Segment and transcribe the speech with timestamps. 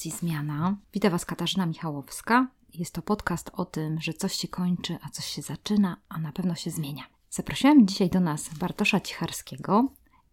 [0.00, 0.76] stacji Zmiana.
[0.92, 2.46] Witam Was Katarzyna Michałowska.
[2.74, 6.32] Jest to podcast o tym, że coś się kończy, a coś się zaczyna, a na
[6.32, 7.02] pewno się zmienia.
[7.30, 9.88] Zaprosiłam dzisiaj do nas Bartosza Cicharskiego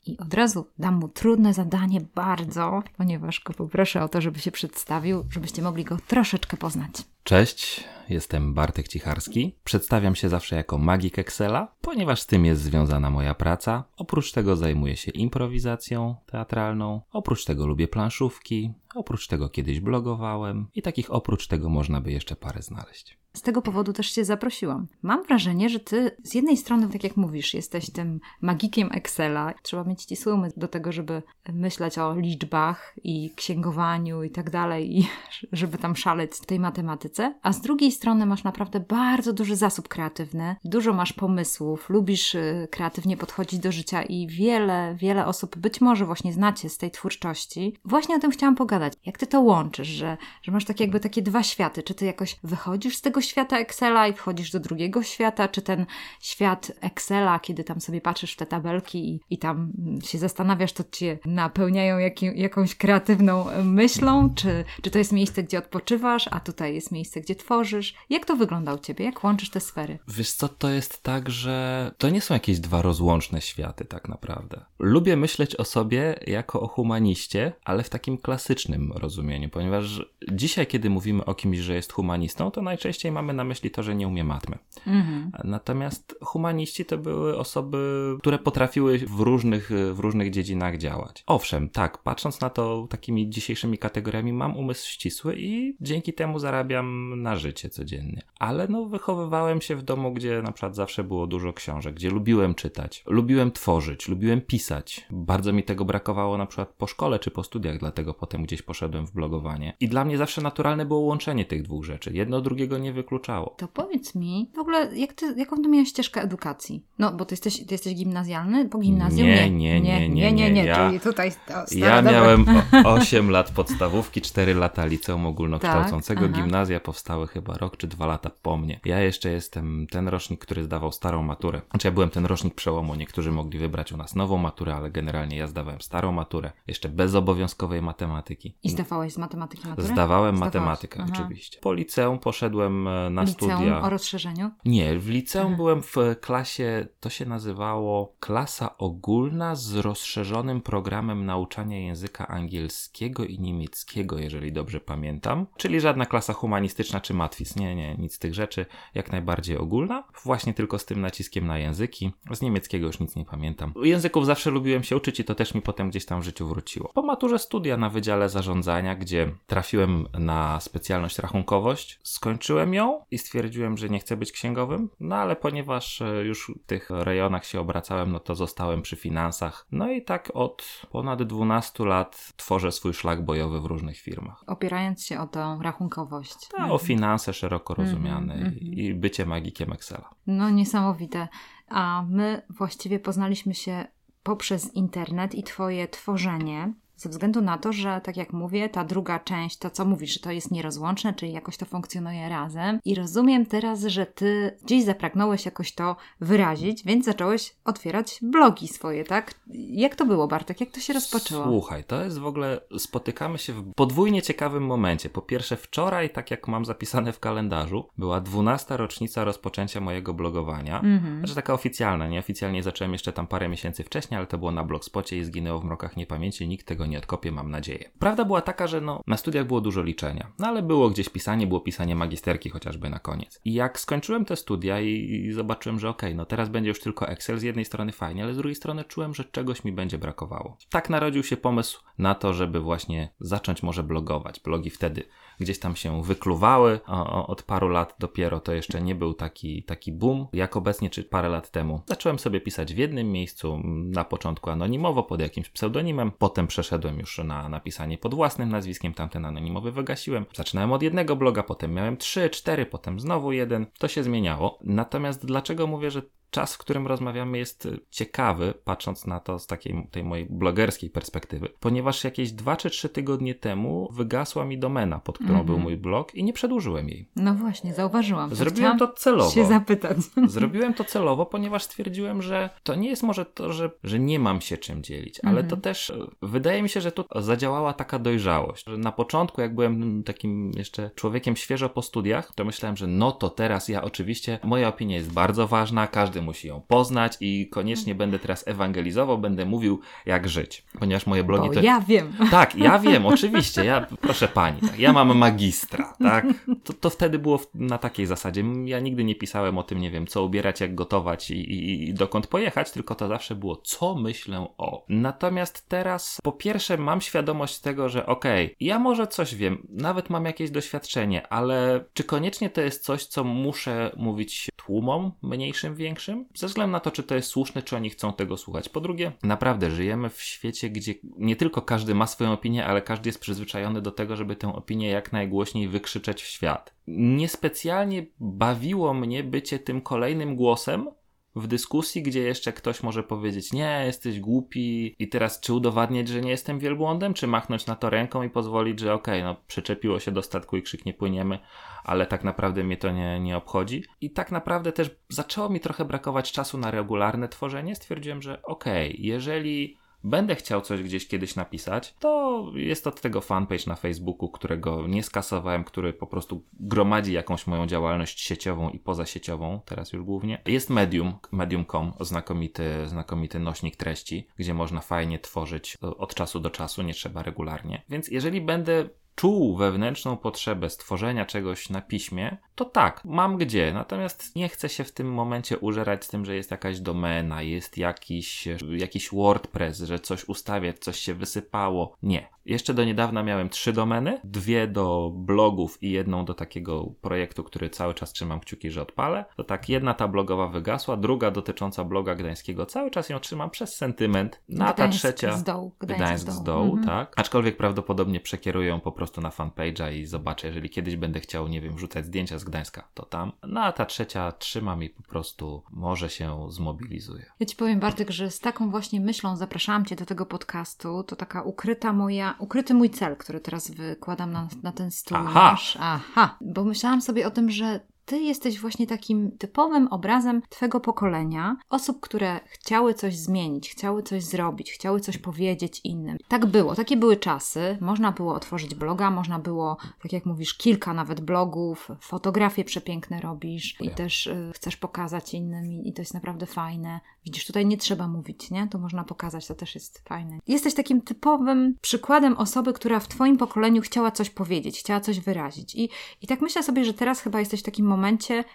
[0.05, 4.51] i od razu dam mu trudne zadanie bardzo, ponieważ go poproszę o to, żeby się
[4.51, 6.93] przedstawił, żebyście mogli go troszeczkę poznać.
[7.27, 9.55] Cześć, jestem Bartek Cicharski.
[9.63, 13.83] Przedstawiam się zawsze jako magik Excela, ponieważ z tym jest związana moja praca.
[13.97, 20.81] Oprócz tego zajmuję się improwizacją teatralną, oprócz tego lubię planszówki, oprócz tego kiedyś blogowałem i
[20.81, 23.17] takich oprócz tego można by jeszcze parę znaleźć.
[23.37, 24.87] Z tego powodu też Cię zaprosiłam.
[25.01, 29.53] Mam wrażenie, że Ty z jednej strony, tak jak mówisz, jesteś tym magikiem Excela.
[29.63, 31.21] Trzeba mieć ścisły umysł do tego, żeby
[31.53, 35.07] myśleć o liczbach i księgowaniu i tak dalej, i
[35.51, 37.16] żeby tam szaleć w tej matematyce.
[37.41, 42.67] A z drugiej strony masz naprawdę bardzo duży zasób kreatywny, dużo masz pomysłów, lubisz y,
[42.71, 47.77] kreatywnie podchodzić do życia i wiele, wiele osób być może właśnie znacie z tej twórczości.
[47.85, 48.93] Właśnie o tym chciałam pogadać.
[49.05, 51.83] Jak Ty to łączysz, że, że masz tak jakby takie dwa światy?
[51.83, 55.85] Czy Ty jakoś wychodzisz z tego świata Excela i wchodzisz do drugiego świata, czy ten
[56.21, 59.71] świat Excela, kiedy tam sobie patrzysz w te tabelki i, i tam
[60.03, 65.57] się zastanawiasz, to cię napełniają jakim, jakąś kreatywną myślą, czy, czy to jest miejsce, gdzie
[65.57, 67.93] odpoczywasz, a tutaj jest miejsce, gdzie tworzysz.
[68.09, 69.05] Jak to wygląda u ciebie?
[69.05, 69.99] Jak łączysz te sfery?
[70.07, 74.65] Wiesz co, to jest tak, że to nie są jakieś dwa rozłączne światy tak naprawdę.
[74.79, 80.89] Lubię myśleć o sobie jako o humaniście, ale w takim klasycznym rozumieniu, ponieważ dzisiaj, kiedy
[80.89, 84.23] mówimy o kimś, że jest humanistą, to najczęściej mamy na myśli to, że nie umie
[84.23, 84.57] matmy.
[84.87, 85.31] Mhm.
[85.43, 87.77] Natomiast humaniści to były osoby,
[88.19, 91.23] które potrafiły w różnych, w różnych dziedzinach działać.
[91.27, 96.86] Owszem, tak, patrząc na to takimi dzisiejszymi kategoriami, mam umysł ścisły i dzięki temu zarabiam
[97.15, 98.21] na życie codziennie.
[98.39, 102.55] Ale no, wychowywałem się w domu, gdzie na przykład zawsze było dużo książek, gdzie lubiłem
[102.55, 105.07] czytać, lubiłem tworzyć, lubiłem pisać.
[105.11, 109.07] Bardzo mi tego brakowało na przykład po szkole czy po studiach, dlatego potem gdzieś poszedłem
[109.07, 109.73] w blogowanie.
[109.79, 112.11] I dla mnie zawsze naturalne było łączenie tych dwóch rzeczy.
[112.13, 113.55] Jedno drugiego nie wykluczało.
[113.57, 116.83] To powiedz mi, w ogóle, jak ty, jaką ty miałeś ścieżkę edukacji?
[116.99, 118.69] No, bo ty jesteś, ty jesteś gimnazjalny?
[118.69, 119.27] Po gimnazjum?
[119.27, 120.51] Nie, nie, nie, nie, nie.
[120.51, 121.31] nie, Ja, Czyli tutaj
[121.71, 122.45] ja miałem
[122.85, 126.21] 8 lat podstawówki, 4 lata liceum ogólnokształcącego.
[126.21, 126.31] Tak?
[126.31, 128.79] Gimnazja powstały chyba rok czy dwa lata po mnie.
[128.85, 131.61] Ja jeszcze jestem ten rocznik, który zdawał starą maturę.
[131.69, 132.95] Znaczy ja byłem ten rocznik przełomu.
[132.95, 136.51] Niektórzy mogli wybrać u nas nową maturę, ale generalnie ja zdawałem starą maturę.
[136.67, 138.55] Jeszcze bez obowiązkowej matematyki.
[138.63, 139.87] I zdawałeś z matematyki maturę?
[139.87, 140.55] Zdawałem Zdawałeś?
[140.55, 141.11] matematykę, Aha.
[141.13, 141.59] oczywiście.
[141.61, 143.81] Po liceum poszedłem e, na liceum studia.
[143.81, 144.51] o rozszerzeniu?
[144.65, 145.55] Nie, w liceum Aha.
[145.55, 153.39] byłem w klasie, to się nazywało klasa ogólna z rozszerzonym programem nauczania języka angielskiego i
[153.39, 155.45] niemieckiego, jeżeli dobrze pamiętam.
[155.57, 156.66] Czyli żadna klasa humanistyczna
[157.01, 157.55] czy matwis.
[157.55, 158.65] Nie, nie, nic z tych rzeczy.
[158.95, 160.03] Jak najbardziej ogólna.
[160.23, 162.11] Właśnie tylko z tym naciskiem na języki.
[162.31, 163.73] Z niemieckiego już nic nie pamiętam.
[163.83, 166.91] Języków zawsze lubiłem się uczyć i to też mi potem gdzieś tam w życiu wróciło.
[166.93, 173.77] Po maturze studia na Wydziale Zarządzania, gdzie trafiłem na specjalność rachunkowość, skończyłem ją i stwierdziłem,
[173.77, 174.89] że nie chcę być księgowym.
[174.99, 179.67] No ale ponieważ e, już w tych rejonach się obracałem, no to zostałem przy finansach.
[179.71, 184.43] No i tak od ponad 12 lat tworzę swój szlak bojowy w różnych firmach.
[184.47, 186.47] Opierając się o tą rachunkowość.
[186.57, 188.57] Ta, o finanse szeroko rozumiane mm -hmm.
[188.61, 190.09] i bycie magikiem Excela.
[190.27, 191.27] No niesamowite.
[191.67, 193.85] A my właściwie poznaliśmy się
[194.23, 196.73] poprzez internet i Twoje tworzenie.
[196.97, 200.19] Ze względu na to, że tak jak mówię, ta druga część, to co mówisz, że
[200.19, 202.79] to jest nierozłączne, czyli jakoś to funkcjonuje razem.
[202.85, 209.03] I rozumiem teraz, że ty gdzieś zapragnąłeś jakoś to wyrazić, więc zacząłeś otwierać blogi swoje,
[209.03, 209.33] tak?
[209.53, 210.59] Jak to było, Bartek?
[210.59, 211.43] Jak to się rozpoczęło?
[211.43, 215.09] Słuchaj, to jest w ogóle, spotykamy się w podwójnie ciekawym momencie.
[215.09, 220.79] Po pierwsze, wczoraj, tak jak mam zapisane w kalendarzu, była 12 rocznica rozpoczęcia mojego blogowania.
[220.79, 221.19] Mhm.
[221.19, 225.17] Znaczy taka oficjalna, nieoficjalnie zacząłem jeszcze tam parę miesięcy wcześniej, ale to było na blogspocie
[225.17, 227.89] i zginęło w mrokach niepamięci, nikt tego nie odkopię, mam nadzieję.
[227.99, 231.47] Prawda była taka, że no, na studiach było dużo liczenia, no ale było gdzieś pisanie,
[231.47, 233.39] było pisanie magisterki chociażby na koniec.
[233.45, 236.79] I jak skończyłem te studia i, i zobaczyłem, że okej, okay, no teraz będzie już
[236.79, 239.97] tylko Excel, z jednej strony fajnie, ale z drugiej strony czułem, że czegoś mi będzie
[239.97, 240.57] brakowało.
[240.69, 244.39] Tak narodził się pomysł na to, żeby właśnie zacząć może blogować.
[244.39, 245.03] Blogi wtedy
[245.39, 246.79] gdzieś tam się wykluwały.
[246.87, 251.03] O, od paru lat dopiero to jeszcze nie był taki, taki boom, jak obecnie, czy
[251.03, 251.81] parę lat temu.
[251.85, 257.17] Zacząłem sobie pisać w jednym miejscu, na początku anonimowo, pod jakimś pseudonimem, potem przeszedłem już
[257.17, 260.25] na napisanie pod własnym nazwiskiem, tamten anonimowy wygasiłem.
[260.35, 263.65] Zaczynałem od jednego bloga, potem miałem trzy, cztery, potem znowu jeden.
[263.79, 264.59] To się zmieniało.
[264.63, 269.87] Natomiast dlaczego mówię, że czas, w którym rozmawiamy, jest ciekawy, patrząc na to z takiej
[269.91, 275.17] tej mojej blogerskiej perspektywy, ponieważ jakieś dwa czy trzy tygodnie temu wygasła mi domena, pod
[275.17, 275.45] którą mm -hmm.
[275.45, 277.09] był mój blog i nie przedłużyłem jej.
[277.15, 278.35] No właśnie, zauważyłam.
[278.35, 279.31] Zrobiłem to celowo.
[279.31, 279.97] się zapytać.
[280.27, 284.41] Zrobiłem to celowo, ponieważ stwierdziłem, że to nie jest może to, że, że nie mam
[284.41, 285.49] się czym dzielić, ale mm -hmm.
[285.49, 289.55] to też e, wydaje mi się, że tu zadziałała taka dojrzałość, że na początku, jak
[289.55, 294.39] byłem takim jeszcze człowiekiem świeżo po studiach, to myślałem, że no to teraz ja oczywiście,
[294.43, 299.45] moja opinia jest bardzo ważna, każdy musi ją poznać i koniecznie będę teraz ewangelizował, będę
[299.45, 301.61] mówił jak żyć, ponieważ moje blogi Bo to...
[301.61, 302.13] ja wiem.
[302.31, 306.25] Tak, ja wiem, oczywiście, ja, proszę pani, tak, ja mam magistra, tak,
[306.63, 310.07] to, to wtedy było na takiej zasadzie, ja nigdy nie pisałem o tym, nie wiem,
[310.07, 314.47] co ubierać, jak gotować i, i, i dokąd pojechać, tylko to zawsze było, co myślę
[314.57, 314.85] o.
[314.89, 320.09] Natomiast teraz, po pierwsze mam świadomość tego, że okej, okay, ja może coś wiem, nawet
[320.09, 326.06] mam jakieś doświadczenie, ale czy koniecznie to jest coś, co muszę mówić tłumom, mniejszym, większym?
[326.35, 328.69] Ze względu na to, czy to jest słuszne, czy oni chcą tego słuchać.
[328.69, 333.09] Po drugie, naprawdę żyjemy w świecie, gdzie nie tylko każdy ma swoją opinię, ale każdy
[333.09, 336.73] jest przyzwyczajony do tego, żeby tę opinię jak najgłośniej wykrzyczeć w świat.
[336.87, 340.87] Niespecjalnie bawiło mnie bycie tym kolejnym głosem,
[341.37, 346.21] w dyskusji, gdzie jeszcze ktoś może powiedzieć, nie, jesteś głupi i teraz czy udowadniać, że
[346.21, 349.99] nie jestem wielbłądem, czy machnąć na to ręką i pozwolić, że okej, okay, no przyczepiło
[349.99, 351.39] się do statku i krzyknie płyniemy,
[351.83, 353.83] ale tak naprawdę mnie to nie, nie obchodzi.
[354.01, 357.75] I tak naprawdę też zaczęło mi trochę brakować czasu na regularne tworzenie.
[357.75, 359.77] Stwierdziłem, że okej, okay, jeżeli
[360.07, 365.03] będę chciał coś gdzieś kiedyś napisać, to jest od tego fanpage na Facebooku, którego nie
[365.03, 370.41] skasowałem, który po prostu gromadzi jakąś moją działalność sieciową i pozasieciową, teraz już głównie.
[370.45, 376.81] Jest Medium, medium.com, znakomity, znakomity nośnik treści, gdzie można fajnie tworzyć od czasu do czasu,
[376.81, 377.83] nie trzeba regularnie.
[377.89, 383.73] Więc jeżeli będę czuł wewnętrzną potrzebę stworzenia czegoś na piśmie, to tak, mam gdzie.
[383.73, 387.77] Natomiast nie chcę się w tym momencie użerać z tym, że jest jakaś domena, jest
[387.77, 391.97] jakiś, jakiś WordPress, że coś ustawiać, coś się wysypało.
[392.03, 392.29] Nie.
[392.47, 397.69] Jeszcze do niedawna miałem trzy domeny, dwie do blogów i jedną do takiego projektu, który
[397.69, 399.25] cały czas trzymam kciuki, że odpalę.
[399.37, 403.75] To tak, jedna ta blogowa wygasła, druga dotycząca bloga gdańskiego, cały czas ją trzymam przez
[403.75, 404.41] sentyment.
[404.49, 405.37] Na ta trzecia.
[405.37, 406.85] Z dołu, Gdańsk, Gdańsk z dołu, mhm.
[406.85, 407.13] tak.
[407.19, 411.61] Aczkolwiek prawdopodobnie przekieruję ją po prostu na fanpage'a i zobaczę, jeżeli kiedyś będę chciał, nie
[411.61, 413.31] wiem, wrzucać zdjęcia z Gdańska, to tam.
[413.43, 417.25] No a ta trzecia trzymam i po prostu może się zmobilizuje.
[417.39, 421.03] Ja ci powiem, Bartek, że z taką właśnie myślą zapraszałam cię do tego podcastu.
[421.03, 425.17] To taka ukryta moja, ukryty mój cel, który teraz wykładam na, na ten stół.
[425.17, 425.57] Aha.
[425.79, 431.57] Aha, bo myślałam sobie o tym, że ty jesteś właśnie takim typowym obrazem twego pokolenia,
[431.69, 436.17] osób, które chciały coś zmienić, chciały coś zrobić, chciały coś powiedzieć innym.
[436.27, 437.77] Tak było, takie były czasy.
[437.81, 443.75] Można było otworzyć bloga, można było, tak jak mówisz, kilka nawet blogów, fotografie przepiękne robisz
[443.81, 446.99] i też y, chcesz pokazać innym i, to jest naprawdę fajne.
[447.25, 448.67] Widzisz, tutaj nie trzeba mówić, nie?
[448.67, 450.39] To można pokazać, to też jest fajne.
[450.47, 455.75] Jesteś takim typowym przykładem osoby, która w twoim pokoleniu chciała coś powiedzieć, chciała coś wyrazić.
[455.75, 455.89] I,
[456.21, 457.96] i tak myślę sobie, że teraz chyba jesteś w takim momencie,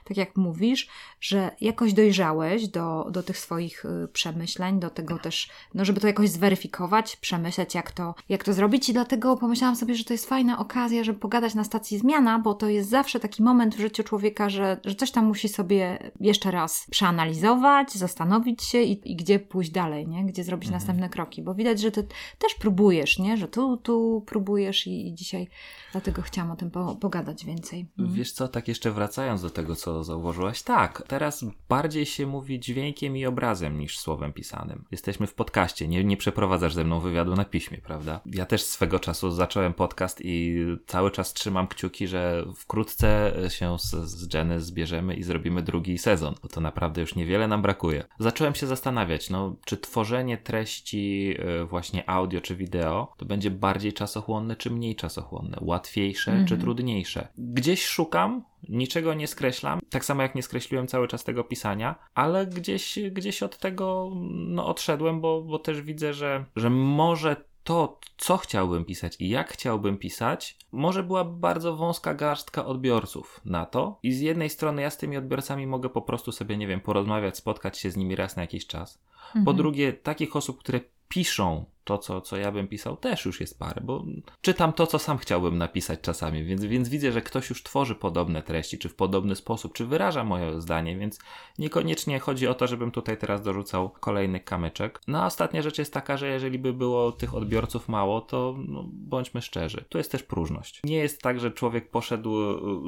[0.04, 0.88] tak jak mówisz,
[1.20, 6.06] że jakoś dojrzałeś do, do tych swoich y, przemyśleń, do tego też, no żeby to
[6.06, 8.88] jakoś zweryfikować, przemyśleć, jak to, jak to zrobić.
[8.88, 12.54] I dlatego pomyślałam sobie, że to jest fajna okazja, żeby pogadać na stacji zmiana, bo
[12.54, 16.50] to jest zawsze taki moment w życiu człowieka, że, że coś tam musi sobie jeszcze
[16.50, 20.24] raz przeanalizować, zastanowić się i, i gdzie pójść dalej, nie?
[20.24, 20.80] Gdzie zrobić mhm.
[20.80, 22.06] następne kroki, bo widać, że ty
[22.38, 23.36] też próbujesz, nie?
[23.36, 25.48] Że tu, tu próbujesz i, i dzisiaj
[25.92, 27.86] dlatego chciałam o tym po, pogadać więcej.
[27.98, 28.16] Mhm.
[28.16, 33.16] Wiesz co, tak jeszcze wracając do tego, co zauważyłaś, tak, teraz bardziej się mówi dźwiękiem
[33.16, 34.84] i obrazem niż słowem pisanym.
[34.90, 38.20] Jesteśmy w podcaście, nie, nie przeprowadzasz ze mną wywiadu na piśmie, prawda?
[38.26, 43.90] Ja też swego czasu zacząłem podcast i cały czas trzymam kciuki, że wkrótce się z,
[43.90, 48.04] z Jenny zbierzemy i zrobimy drugi sezon, bo to naprawdę już niewiele nam brakuje.
[48.18, 53.92] Zacząłem się zastanawiać, no, czy tworzenie treści y, właśnie audio czy wideo to będzie bardziej
[53.92, 56.44] czasochłonne czy mniej czasochłonne, łatwiejsze -hmm.
[56.48, 56.60] czy mhm.
[56.60, 57.28] trudniejsze.
[57.38, 62.46] Gdzieś szukam, niczego nie skreślam, tak samo jak nie skreśliłem cały czas tego pisania, ale
[62.46, 68.36] gdzieś, gdzieś od tego no, odszedłem, bo, bo też widzę, że, że może to, co
[68.36, 73.98] chciałbym pisać i jak chciałbym pisać, może była bardzo wąska garstka odbiorców na to.
[74.02, 77.36] I z jednej strony ja z tymi odbiorcami mogę po prostu sobie, nie wiem, porozmawiać,
[77.36, 79.02] spotkać się z nimi raz na jakiś czas.
[79.26, 79.44] Mhm.
[79.44, 83.58] Po drugie, takich osób, które piszą to, co, co ja bym pisał, też już jest
[83.58, 84.04] parę, bo
[84.40, 88.42] czytam to, co sam chciałbym napisać czasami, więc, więc widzę, że ktoś już tworzy podobne
[88.42, 91.18] treści, czy w podobny sposób, czy wyraża moje zdanie, więc
[91.58, 95.00] niekoniecznie chodzi o to, żebym tutaj teraz dorzucał kolejny kamyczek.
[95.06, 98.84] No a ostatnia rzecz jest taka, że jeżeli by było tych odbiorców mało, to no,
[98.92, 100.80] bądźmy szczerzy, tu jest też próżność.
[100.84, 102.32] Nie jest tak, że człowiek poszedł,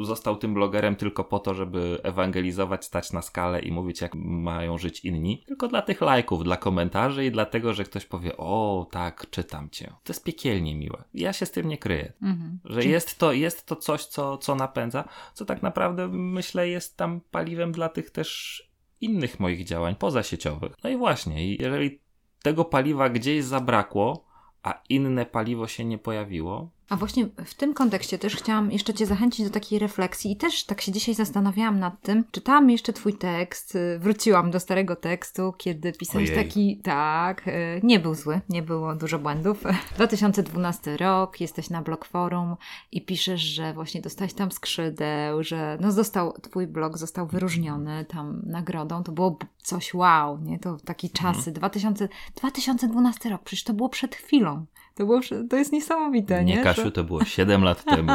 [0.05, 4.79] został tym blogerem tylko po to, żeby ewangelizować, stać na skalę i mówić, jak mają
[4.79, 9.31] żyć inni, tylko dla tych lajków, dla komentarzy i dlatego, że ktoś powie, o tak,
[9.31, 9.87] czytam cię.
[9.87, 11.05] To jest piekielnie miłe.
[11.15, 12.13] Ja się z tym nie kryję.
[12.23, 12.59] Mhm.
[12.65, 17.21] Że jest to, jest to coś, co, co napędza, co tak naprawdę myślę jest tam
[17.31, 18.63] paliwem dla tych też
[19.01, 20.73] innych moich działań pozasieciowych.
[20.85, 21.99] No i właśnie, jeżeli
[22.43, 24.25] tego paliwa gdzieś zabrakło,
[24.63, 29.07] a inne paliwo się nie pojawiło, a właśnie w tym kontekście też chciałam jeszcze Cię
[29.07, 32.25] zachęcić do takiej refleksji i też tak się dzisiaj zastanawiałam nad tym.
[32.31, 36.45] Czytałam jeszcze Twój tekst, y, wróciłam do starego tekstu, kiedy pisałeś Ojej.
[36.45, 39.63] taki, tak, y, nie był zły, nie było dużo błędów.
[39.97, 42.57] 2012 rok, jesteś na blog forum
[42.93, 48.43] i piszesz, że właśnie dostałeś tam skrzydeł, że no został, Twój blog został wyróżniony tam
[48.47, 49.03] nagrodą.
[49.03, 50.59] To było coś wow, nie?
[50.59, 51.51] To takie czasy.
[51.51, 51.55] Mhm.
[51.55, 54.67] 2000, 2012 rok, przecież to było przed chwilą.
[54.95, 55.21] To, było,
[55.51, 56.57] to jest niesamowite, nie?
[56.57, 58.13] Nie, Kasiu, to było 7 lat temu.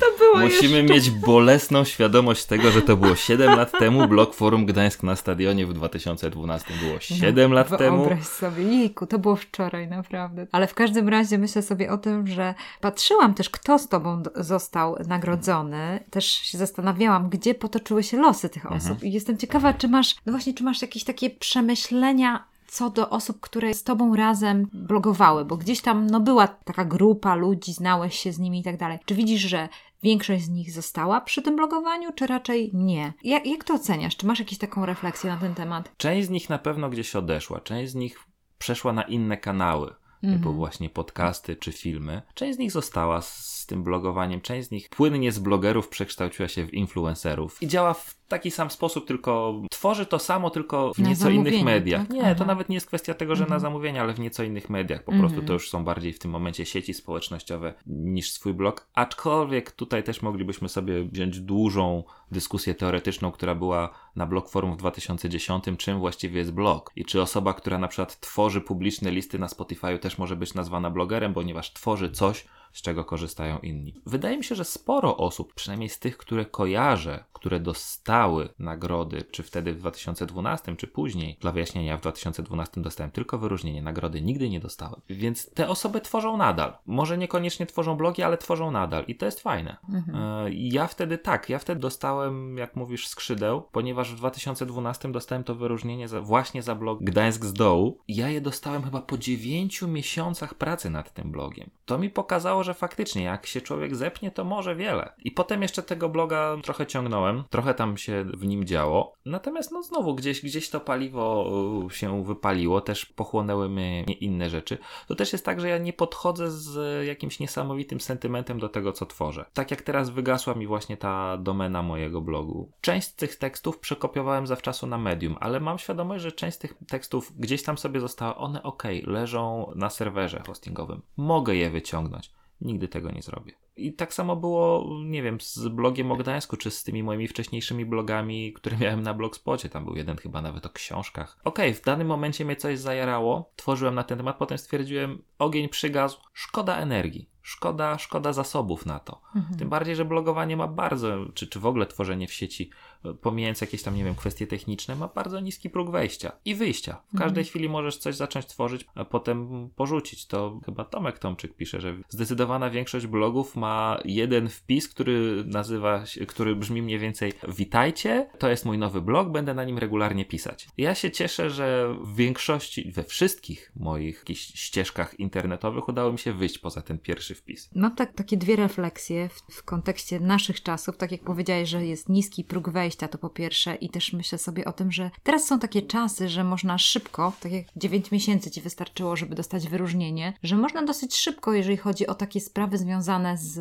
[0.00, 0.94] to było Musimy jeszcze...
[0.94, 4.08] mieć bolesną świadomość tego, że to było 7 lat temu.
[4.08, 7.96] Blok Forum Gdańsk na stadionie w 2012 było 7 no, lat temu.
[7.96, 10.46] Wyobraź sobie, jejku, to było wczoraj, naprawdę.
[10.52, 14.96] Ale w każdym razie myślę sobie o tym, że patrzyłam też, kto z tobą został
[15.06, 16.00] nagrodzony.
[16.10, 18.90] Też się zastanawiałam, gdzie potoczyły się losy tych osób.
[18.90, 19.08] Mhm.
[19.08, 23.40] I jestem ciekawa, czy masz, no właśnie, czy masz jakieś takie przemyślenia co do osób,
[23.40, 28.32] które z tobą razem blogowały, bo gdzieś tam no, była taka grupa ludzi, znałeś się
[28.32, 28.98] z nimi i tak dalej.
[29.04, 29.68] Czy widzisz, że
[30.02, 33.12] większość z nich została przy tym blogowaniu, czy raczej nie?
[33.24, 34.16] Jak, jak to oceniasz?
[34.16, 35.96] Czy masz jakąś taką refleksję na ten temat?
[35.96, 38.18] Część z nich na pewno gdzieś odeszła, część z nich
[38.58, 39.94] przeszła na inne kanały.
[40.22, 42.22] Mm typu właśnie podcasty czy filmy.
[42.34, 46.66] Część z nich została z tym blogowaniem, część z nich płynnie z blogerów przekształciła się
[46.66, 51.08] w influencerów i działa w taki sam sposób, tylko tworzy to samo, tylko w na
[51.08, 52.00] nieco innych mediach.
[52.00, 52.10] Tak?
[52.10, 52.34] Nie, Aha.
[52.34, 53.56] to nawet nie jest kwestia tego, że mhm.
[53.56, 55.02] na zamówienie, ale w nieco innych mediach.
[55.02, 55.28] Po mhm.
[55.28, 58.86] prostu to już są bardziej w tym momencie sieci społecznościowe niż swój blog.
[58.94, 64.76] Aczkolwiek tutaj też moglibyśmy sobie wziąć dużą dyskusję teoretyczną, która była na blog forum w
[64.76, 69.48] 2010, czym właściwie jest blog i czy osoba, która na przykład tworzy publiczne listy na
[69.48, 73.94] Spotify też może być nazwana blogerem, ponieważ tworzy coś, z czego korzystają inni.
[74.06, 79.42] Wydaje mi się, że sporo osób, przynajmniej z tych, które kojarzę, które dostały nagrody, czy
[79.42, 84.60] wtedy w 2012, czy później, dla wyjaśnienia, w 2012 dostałem tylko wyróżnienie, nagrody nigdy nie
[84.60, 85.00] dostałem.
[85.08, 86.76] Więc te osoby tworzą nadal.
[86.86, 89.76] Może niekoniecznie tworzą blogi, ale tworzą nadal i to jest fajne.
[89.88, 90.46] Mhm.
[90.46, 95.54] E, ja wtedy tak, ja wtedy dostałem, jak mówisz, skrzydeł, ponieważ w 2012 dostałem to
[95.54, 97.98] wyróżnienie za, właśnie za blog Gdańsk z dołu.
[98.08, 101.70] Ja je dostałem chyba po 9 miesiącach pracy nad tym blogiem.
[101.86, 105.12] To mi pokazało, że faktycznie jak się człowiek zepnie, to może wiele.
[105.18, 109.14] I potem jeszcze tego bloga trochę ciągnąłem, trochę tam się w nim działo.
[109.24, 111.50] Natomiast no znowu gdzieś, gdzieś to paliwo
[111.84, 114.78] uh, się wypaliło, też pochłonęły mnie inne rzeczy.
[115.08, 119.06] To też jest tak, że ja nie podchodzę z jakimś niesamowitym sentymentem do tego, co
[119.06, 119.44] tworzę.
[119.52, 122.72] Tak jak teraz wygasła mi właśnie ta domena mojego blogu.
[122.80, 126.74] Część z tych tekstów przekopiowałem zawczasu na Medium, ale mam świadomość, że część z tych
[126.88, 131.02] tekstów gdzieś tam sobie została, one ok, leżą na serwerze hostingowym.
[131.16, 132.38] Mogę je wyciągnąć.
[132.60, 133.52] Nigdy tego nie zrobię.
[133.78, 137.86] I tak samo było, nie wiem, z blogiem o Gdańsku, czy z tymi moimi wcześniejszymi
[137.86, 139.68] blogami, które miałem na Blogspocie.
[139.68, 141.38] Tam był jeden chyba nawet o książkach.
[141.44, 145.68] Okej, okay, w danym momencie mnie coś zajarało, tworzyłem na ten temat, potem stwierdziłem, ogień
[145.68, 149.20] przygasł, szkoda energii szkoda, szkoda zasobów na to.
[149.36, 149.58] Mhm.
[149.58, 152.70] Tym bardziej, że blogowanie ma bardzo, czy, czy w ogóle tworzenie w sieci,
[153.04, 156.92] e, pomijając jakieś tam, nie wiem, kwestie techniczne, ma bardzo niski próg wejścia i wyjścia.
[156.92, 157.28] W mhm.
[157.28, 160.26] każdej chwili możesz coś zacząć tworzyć, a potem porzucić.
[160.26, 163.67] To chyba Tomek Tomczyk pisze, że zdecydowana większość blogów ma
[164.04, 169.28] jeden wpis, który nazywa się, który brzmi mniej więcej witajcie, to jest mój nowy blog,
[169.28, 170.68] będę na nim regularnie pisać.
[170.78, 176.58] Ja się cieszę, że w większości, we wszystkich moich ścieżkach internetowych udało mi się wyjść
[176.58, 177.70] poza ten pierwszy wpis.
[177.74, 180.96] Mam tak, takie dwie refleksje w, w kontekście naszych czasów.
[180.96, 184.64] Tak jak powiedziałeś, że jest niski próg wejścia, to po pierwsze, i też myślę sobie
[184.64, 188.60] o tym, że teraz są takie czasy, że można szybko, tak jak 9 miesięcy ci
[188.60, 193.57] wystarczyło, żeby dostać wyróżnienie, że można dosyć szybko, jeżeli chodzi o takie sprawy związane z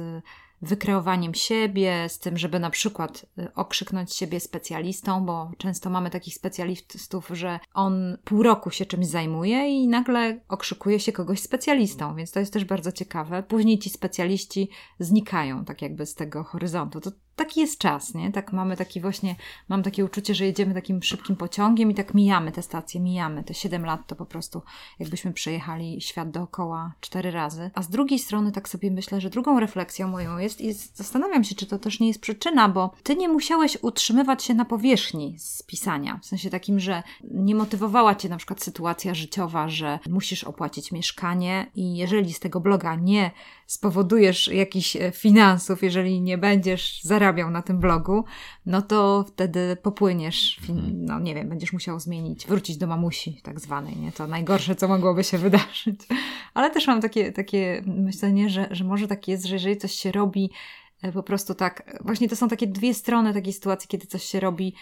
[0.62, 6.36] wykreowaniem siebie, z tym, żeby na przykład y, okrzyknąć siebie specjalistą, bo często mamy takich
[6.36, 12.32] specjalistów, że on pół roku się czymś zajmuje i nagle okrzykuje się kogoś specjalistą, więc
[12.32, 13.44] to jest też bardzo ciekawe.
[13.44, 17.02] Później ci specjaliści znikają tak jakby z tego horyzontu.
[17.02, 18.32] To taki jest czas, nie?
[18.32, 19.36] Tak mamy taki właśnie,
[19.70, 23.54] mam takie uczucie, że jedziemy takim szybkim pociągiem i tak mijamy te stacje, mijamy te
[23.54, 24.62] 7 lat, to po prostu
[25.00, 27.72] jakbyśmy przejechali świat dookoła cztery razy.
[27.74, 31.56] A z drugiej strony tak sobie myślę, że drugą refleksją moją jest i zastanawiam się,
[31.56, 35.64] czy to też nie jest przyczyna, bo ty nie musiałeś utrzymywać się na powierzchni z
[35.64, 36.20] pisania.
[36.24, 41.72] W sensie takim, że nie motywowała cię na przykład sytuacja życiowa, że musisz opłacić mieszkanie
[41.76, 43.32] i jeżeli z tego bloga nie
[43.68, 48.26] spowodujesz jakichś e, finansów, jeżeli nie będziesz zarabiał na tym blogu,
[48.66, 51.06] no to wtedy popłyniesz, mhm.
[51.06, 54.12] no nie wiem, będziesz musiał zmienić, wrócić do mamusi tak zwanej, nie?
[54.12, 56.00] To najgorsze, co mogłoby się wydarzyć.
[56.54, 60.12] Ale też mam takie, takie myślenie, że, że może tak jest, że jeżeli coś się
[60.12, 60.52] robi
[61.14, 64.74] po prostu tak, właśnie to są takie dwie strony takiej sytuacji, kiedy coś się robi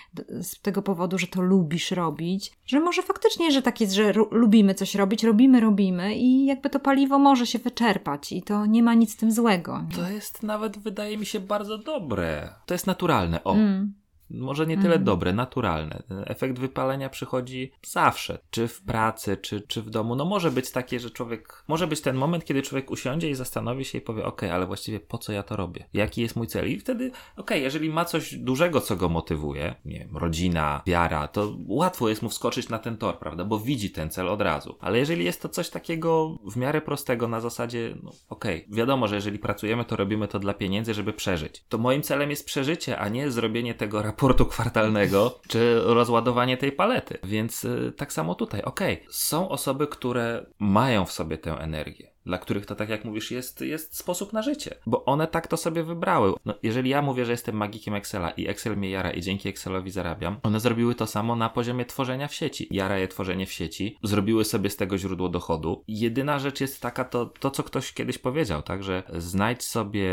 [0.41, 4.73] z tego powodu, że to lubisz robić, że może faktycznie, że tak jest, że lubimy
[4.73, 8.93] coś robić, robimy, robimy i jakby to paliwo może się wyczerpać i to nie ma
[8.93, 9.81] nic z tym złego.
[9.81, 9.95] Nie?
[9.95, 12.49] To jest nawet, wydaje mi się, bardzo dobre.
[12.65, 13.53] To jest naturalne, o.
[13.53, 13.93] Mm.
[14.29, 15.03] Może nie tyle mm.
[15.03, 16.03] dobre, naturalne.
[16.25, 20.15] Efekt wypalenia przychodzi zawsze, czy w pracy, czy, czy w domu.
[20.15, 23.85] No może być takie, że człowiek, może być ten moment, kiedy człowiek usiądzie i zastanowi
[23.85, 25.85] się i powie, ok, ale właściwie po co ja to robię?
[25.93, 26.71] Jaki jest mój cel?
[26.71, 31.57] I wtedy, ok, jeżeli ma coś dużego, co go motywuje, nie wiem, rodzina, wiara, to
[31.67, 33.45] łatwo jest mu wskoczyć na ten tor, prawda?
[33.45, 34.75] Bo widzi ten cel od razu.
[34.79, 39.15] Ale jeżeli jest to coś takiego w miarę prostego na zasadzie, no ok, wiadomo, że
[39.15, 41.63] jeżeli pracujemy, to robimy to dla pieniędzy, żeby przeżyć.
[41.69, 46.71] To moim celem jest przeżycie, a nie zrobienie tego raportu raportu kwartalnego, czy rozładowanie tej
[46.71, 47.17] palety.
[47.23, 49.07] Więc y, tak samo tutaj, okej, okay.
[49.09, 53.61] są osoby, które mają w sobie tę energię dla których to, tak jak mówisz, jest,
[53.61, 56.33] jest sposób na życie, bo one tak to sobie wybrały.
[56.45, 59.91] No, jeżeli ja mówię, że jestem magikiem Excela i Excel mnie jara i dzięki Excelowi
[59.91, 62.67] zarabiam, one zrobiły to samo na poziomie tworzenia w sieci.
[62.71, 65.83] Jara je tworzenie w sieci, zrobiły sobie z tego źródło dochodu.
[65.87, 70.11] Jedyna rzecz jest taka, to, to co ktoś kiedyś powiedział, tak, że znajdź sobie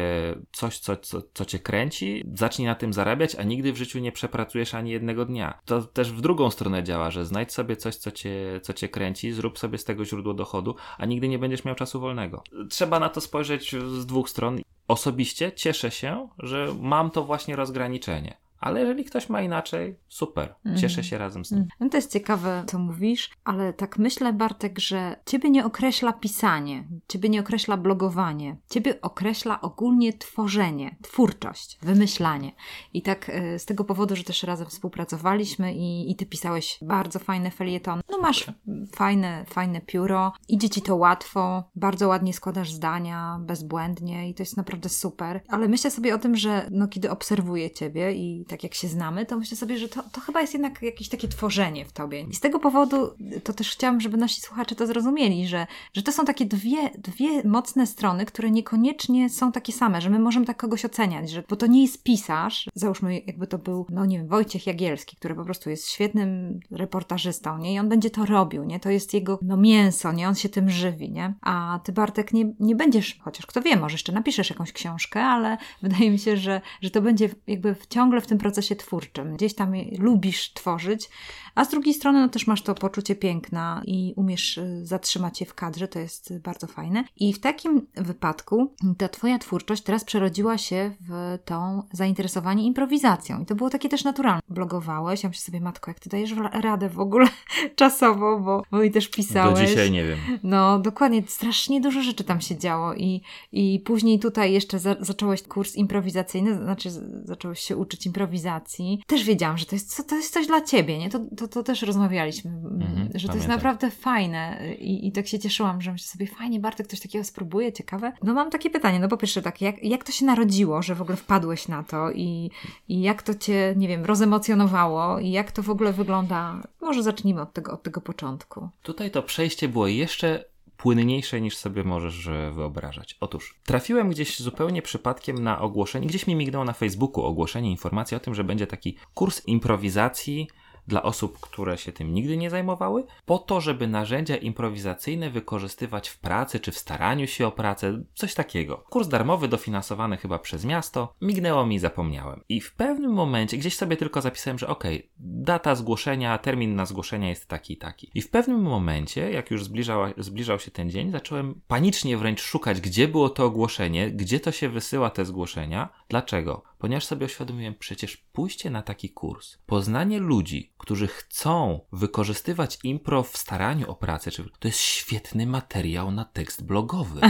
[0.53, 4.13] coś, co, co, co cię kręci, zacznij na tym zarabiać, a nigdy w życiu nie
[4.13, 5.59] przepracujesz ani jednego dnia.
[5.65, 9.33] To też w drugą stronę działa, że znajdź sobie coś, co cię, co cię kręci,
[9.33, 12.43] zrób sobie z tego źródło dochodu, a nigdy nie będziesz miał czasu wolnego.
[12.71, 14.61] Trzeba na to spojrzeć z dwóch stron.
[14.89, 18.37] Osobiście cieszę się, że mam to właśnie rozgraniczenie.
[18.63, 20.55] Ale jeżeli ktoś ma inaczej, super.
[20.65, 21.05] Cieszę mhm.
[21.05, 21.67] się razem z nim.
[21.81, 26.85] No to jest ciekawe, co mówisz, ale tak myślę, Bartek, że ciebie nie określa pisanie,
[27.09, 32.53] ciebie nie określa blogowanie, ciebie określa ogólnie tworzenie, twórczość, wymyślanie.
[32.93, 37.19] I tak e, z tego powodu, że też razem współpracowaliśmy i, i ty pisałeś bardzo
[37.19, 38.03] fajne felietony.
[38.11, 38.47] No masz
[38.93, 44.57] fajne, fajne pióro, idzie ci to łatwo, bardzo ładnie składasz zdania, bezbłędnie i to jest
[44.57, 45.43] naprawdę super.
[45.49, 49.27] Ale myślę sobie o tym, że no, kiedy obserwuję ciebie i tak jak się znamy,
[49.27, 52.21] to myślę sobie, że to, to chyba jest jednak jakieś takie tworzenie w tobie.
[52.21, 53.11] I z tego powodu
[53.45, 57.43] to też chciałam, żeby nasi słuchacze to zrozumieli, że, że to są takie dwie, dwie
[57.45, 61.57] mocne strony, które niekoniecznie są takie same, że my możemy tak kogoś oceniać, że, bo
[61.57, 65.45] to nie jest pisarz, załóżmy jakby to był, no nie wiem, Wojciech Jagielski, który po
[65.45, 67.75] prostu jest świetnym reportażystą, nie?
[67.75, 68.81] I on będzie to robił, nie?
[68.81, 70.29] To jest jego, no mięso, nie?
[70.29, 71.35] On się tym żywi, nie?
[71.41, 75.59] A ty, Bartek, nie, nie będziesz, chociaż kto wie, może jeszcze napiszesz jakąś książkę, ale
[75.83, 79.37] wydaje mi się, że, że to będzie jakby ciągle w tym procesie twórczym.
[79.37, 81.09] Gdzieś tam lubisz tworzyć,
[81.55, 85.47] a z drugiej strony no, też masz to poczucie piękna i umiesz y, zatrzymać je
[85.47, 87.05] w kadrze, to jest bardzo fajne.
[87.17, 93.43] I w takim wypadku ta Twoja twórczość teraz przerodziła się w tą zainteresowanie improwizacją.
[93.43, 94.43] I to było takie też naturalne.
[94.49, 97.27] Blogowałeś, ja myślę sobie, matko, jak Ty dajesz radę w ogóle
[97.77, 99.61] czasowo, bo, bo i też pisałeś.
[99.61, 100.19] Do dzisiaj nie wiem.
[100.43, 105.43] No, dokładnie, strasznie dużo rzeczy tam się działo i, i później tutaj jeszcze za, zacząłeś
[105.43, 106.91] kurs improwizacyjny, znaczy
[107.25, 109.03] zacząłeś się uczyć improwizacji.
[109.07, 111.11] Też wiedziałam, że to jest, to jest coś dla Ciebie, nie?
[111.11, 115.39] To, to, to też rozmawialiśmy, mhm, że to jest naprawdę fajne I, i tak się
[115.39, 118.13] cieszyłam, że myślę sobie, fajnie, Bartek coś takiego spróbuje, ciekawe.
[118.23, 121.03] No mam takie pytanie, no po pierwsze tak, jak, jak to się narodziło, że w
[121.03, 122.51] ogóle wpadłeś na to i,
[122.89, 126.63] i jak to Cię, nie wiem, rozemocjonowało i jak to w ogóle wygląda?
[126.81, 128.69] Może zacznijmy od tego, od tego początku.
[128.83, 130.53] Tutaj to przejście było jeszcze
[130.83, 133.17] płynniejsze niż sobie możesz e, wyobrażać.
[133.21, 138.21] Otóż trafiłem gdzieś zupełnie przypadkiem na ogłoszenie, gdzieś mi mignęło na Facebooku ogłoszenie, informacja o
[138.21, 140.49] tym, że będzie taki kurs improwizacji
[140.87, 146.19] dla osób, które się tym nigdy nie zajmowały, po to, żeby narzędzia improwizacyjne wykorzystywać w
[146.19, 148.77] pracy czy w staraniu się o pracę, coś takiego.
[148.77, 152.45] Kurs darmowy, dofinansowany chyba przez miasto, mignęło mi, zapomniałem.
[152.49, 156.87] I w pewnym momencie, gdzieś sobie tylko zapisałem, że okej, okay, data zgłoszenia, termin na
[156.87, 158.11] zgłoszenie jest taki i taki.
[158.15, 162.81] I w pewnym momencie, jak już zbliżała, zbliżał się ten dzień, zacząłem panicznie wręcz szukać,
[162.81, 165.89] gdzie było to ogłoszenie, gdzie to się wysyła te zgłoszenia.
[166.09, 166.63] Dlaczego?
[166.83, 173.37] Ponieważ sobie uświadomiłem, przecież pójście na taki kurs, poznanie ludzi, którzy chcą wykorzystywać impro w
[173.37, 177.21] staraniu o pracę, to jest świetny materiał na tekst blogowy.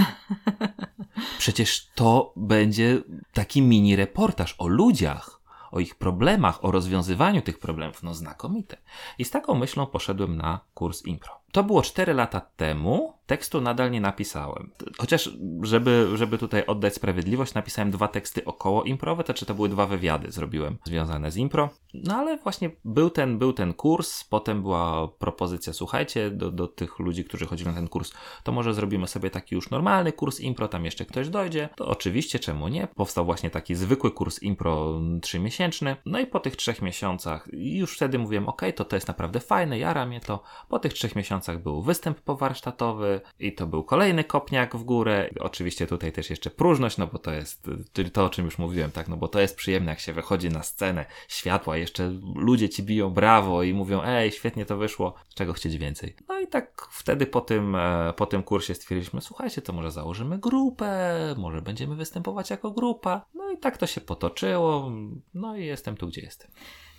[1.38, 8.02] Przecież to będzie taki mini reportaż o ludziach, o ich problemach, o rozwiązywaniu tych problemów,
[8.02, 8.76] no znakomite.
[9.18, 11.40] I z taką myślą poszedłem na kurs impro.
[11.52, 14.70] To było 4 lata temu, tekstu nadal nie napisałem.
[14.98, 15.30] Chociaż,
[15.62, 19.86] żeby, żeby tutaj oddać sprawiedliwość, napisałem dwa teksty około improwe, to czy to były dwa
[19.86, 21.68] wywiady zrobiłem związane z impro.
[21.94, 26.98] No ale właśnie był ten, był ten kurs, potem była propozycja, słuchajcie, do, do tych
[26.98, 30.68] ludzi, którzy chodzili na ten kurs, to może zrobimy sobie taki już normalny kurs impro,
[30.68, 31.68] tam jeszcze ktoś dojdzie.
[31.76, 32.86] To oczywiście, czemu nie?
[32.86, 35.96] Powstał właśnie taki zwykły kurs impro trzymiesięczny.
[36.06, 39.78] No i po tych trzech miesiącach, już wtedy mówiłem, ok, to to jest naprawdę fajne,
[39.78, 40.42] jara mnie to.
[40.68, 45.30] Po tych trzech miesiącach był występ powarsztatowy, i to był kolejny kopniak w górę.
[45.40, 48.90] Oczywiście tutaj też jeszcze próżność, no bo to jest, czyli to o czym już mówiłem,
[48.90, 52.82] tak, no bo to jest przyjemne, jak się wychodzi na scenę, światła, jeszcze ludzie ci
[52.82, 56.16] biją brawo i mówią, ej, świetnie to wyszło, czego chcieć więcej.
[56.28, 60.38] No i tak wtedy po tym, e, po tym kursie stwierdziliśmy, słuchajcie, to może założymy
[60.38, 63.24] grupę, może będziemy występować jako grupa.
[63.34, 64.92] No i tak to się potoczyło,
[65.34, 66.50] no i jestem tu, gdzie jestem.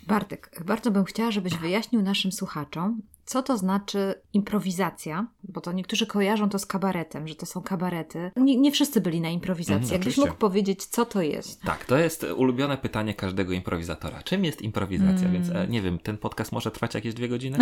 [0.06, 6.06] Bartek, bardzo bym chciała, żebyś wyjaśnił naszym słuchaczom, co to znaczy improwizacja, bo to niektórzy
[6.06, 8.30] kojarzą to z kabaretem, że to są kabarety.
[8.36, 9.84] Nie, nie wszyscy byli na improwizacji.
[9.84, 11.62] Mm, Jakbyś mógł powiedzieć, co to jest?
[11.62, 14.22] Tak, to jest ulubione pytanie każdego improwizatora.
[14.22, 15.28] Czym jest improwizacja?
[15.28, 15.32] Mm.
[15.32, 17.58] Więc e, nie wiem, ten podcast może trwać jakieś dwie godziny?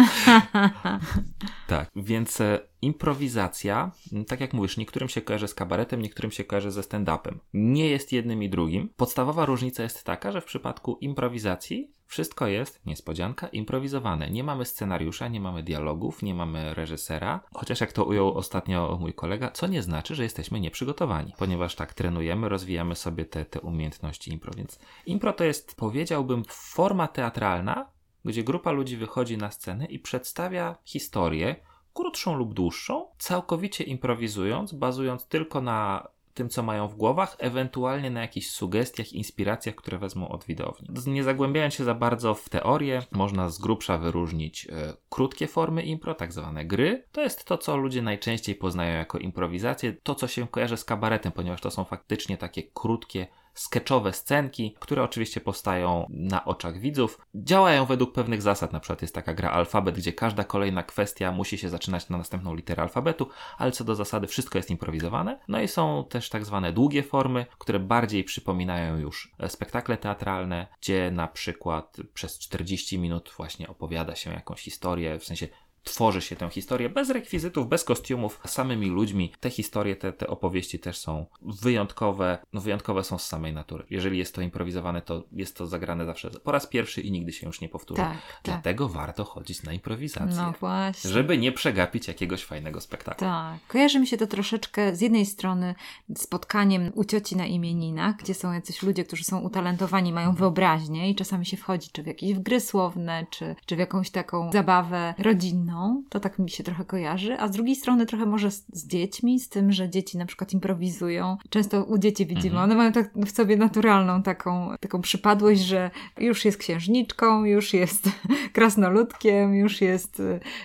[1.68, 3.90] tak, więc e, improwizacja,
[4.29, 7.35] tak jak mówisz, niektórym się kojarzy z kabaretem, niektórym się kojarzy ze stand-upem.
[7.55, 8.88] Nie jest jednym i drugim.
[8.96, 14.31] Podstawowa różnica jest taka, że w przypadku improwizacji wszystko jest, niespodzianka, improwizowane.
[14.31, 19.14] Nie mamy scenariusza, nie mamy dialogów, nie mamy reżysera, chociaż jak to ujął ostatnio mój
[19.14, 24.32] kolega, co nie znaczy, że jesteśmy nieprzygotowani, ponieważ tak trenujemy, rozwijamy sobie te, te umiejętności
[24.32, 24.52] impro.
[24.56, 27.86] Więc impro to jest, powiedziałbym, forma teatralna,
[28.24, 31.56] gdzie grupa ludzi wychodzi na scenę i przedstawia historię,
[31.94, 38.21] krótszą lub dłuższą, całkowicie improwizując, bazując tylko na tym, co mają w głowach, ewentualnie na
[38.21, 40.88] jakichś sugestiach, inspiracjach, które wezmą od widowni.
[41.07, 46.14] Nie zagłębiając się za bardzo w teorię, można z grubsza wyróżnić e, krótkie formy impro,
[46.14, 47.05] tak zwane gry.
[47.12, 51.33] To jest to, co ludzie najczęściej poznają jako improwizację, to, co się kojarzy z kabaretem,
[51.33, 57.20] ponieważ to są faktycznie takie krótkie, sketchowe scenki, które oczywiście powstają na oczach widzów.
[57.34, 61.58] Działają według pewnych zasad, na przykład jest taka gra alfabet, gdzie każda kolejna kwestia musi
[61.58, 65.38] się zaczynać na następną literę alfabetu, ale co do zasady wszystko jest improwizowane.
[65.48, 71.10] No i są też tak zwane długie formy, które bardziej przypominają już spektakle teatralne, gdzie
[71.10, 75.48] na przykład przez 40 minut właśnie opowiada się jakąś historię, w sensie
[75.85, 79.33] tworzy się tę historię bez rekwizytów, bez kostiumów, samymi ludźmi.
[79.40, 83.85] Te historie, te, te opowieści też są wyjątkowe, no wyjątkowe są z samej natury.
[83.90, 87.47] Jeżeli jest to improwizowane, to jest to zagrane zawsze po raz pierwszy i nigdy się
[87.47, 88.03] już nie powtórzy.
[88.03, 88.40] Tak, tak.
[88.45, 88.97] Dlatego tak.
[88.97, 90.37] warto chodzić na improwizację.
[90.37, 91.11] No właśnie.
[91.11, 93.27] Żeby nie przegapić jakiegoś fajnego spektaklu.
[93.27, 93.59] Tak.
[93.68, 95.75] Kojarzy mi się to troszeczkę z jednej strony
[96.16, 101.14] spotkaniem u cioci na imieninach, gdzie są jacyś ludzie, którzy są utalentowani, mają wyobraźnię i
[101.14, 105.71] czasami się wchodzi czy w jakieś gry słowne, czy, czy w jakąś taką zabawę rodzinną
[106.08, 109.40] to tak mi się trochę kojarzy, a z drugiej strony trochę może z, z dziećmi,
[109.40, 111.37] z tym, że dzieci na przykład improwizują.
[111.50, 112.64] Często u dzieci widzimy, mhm.
[112.64, 118.08] one mają tak w sobie naturalną taką, taką przypadłość, że już jest księżniczką, już jest
[118.54, 120.20] krasnoludkiem, już jest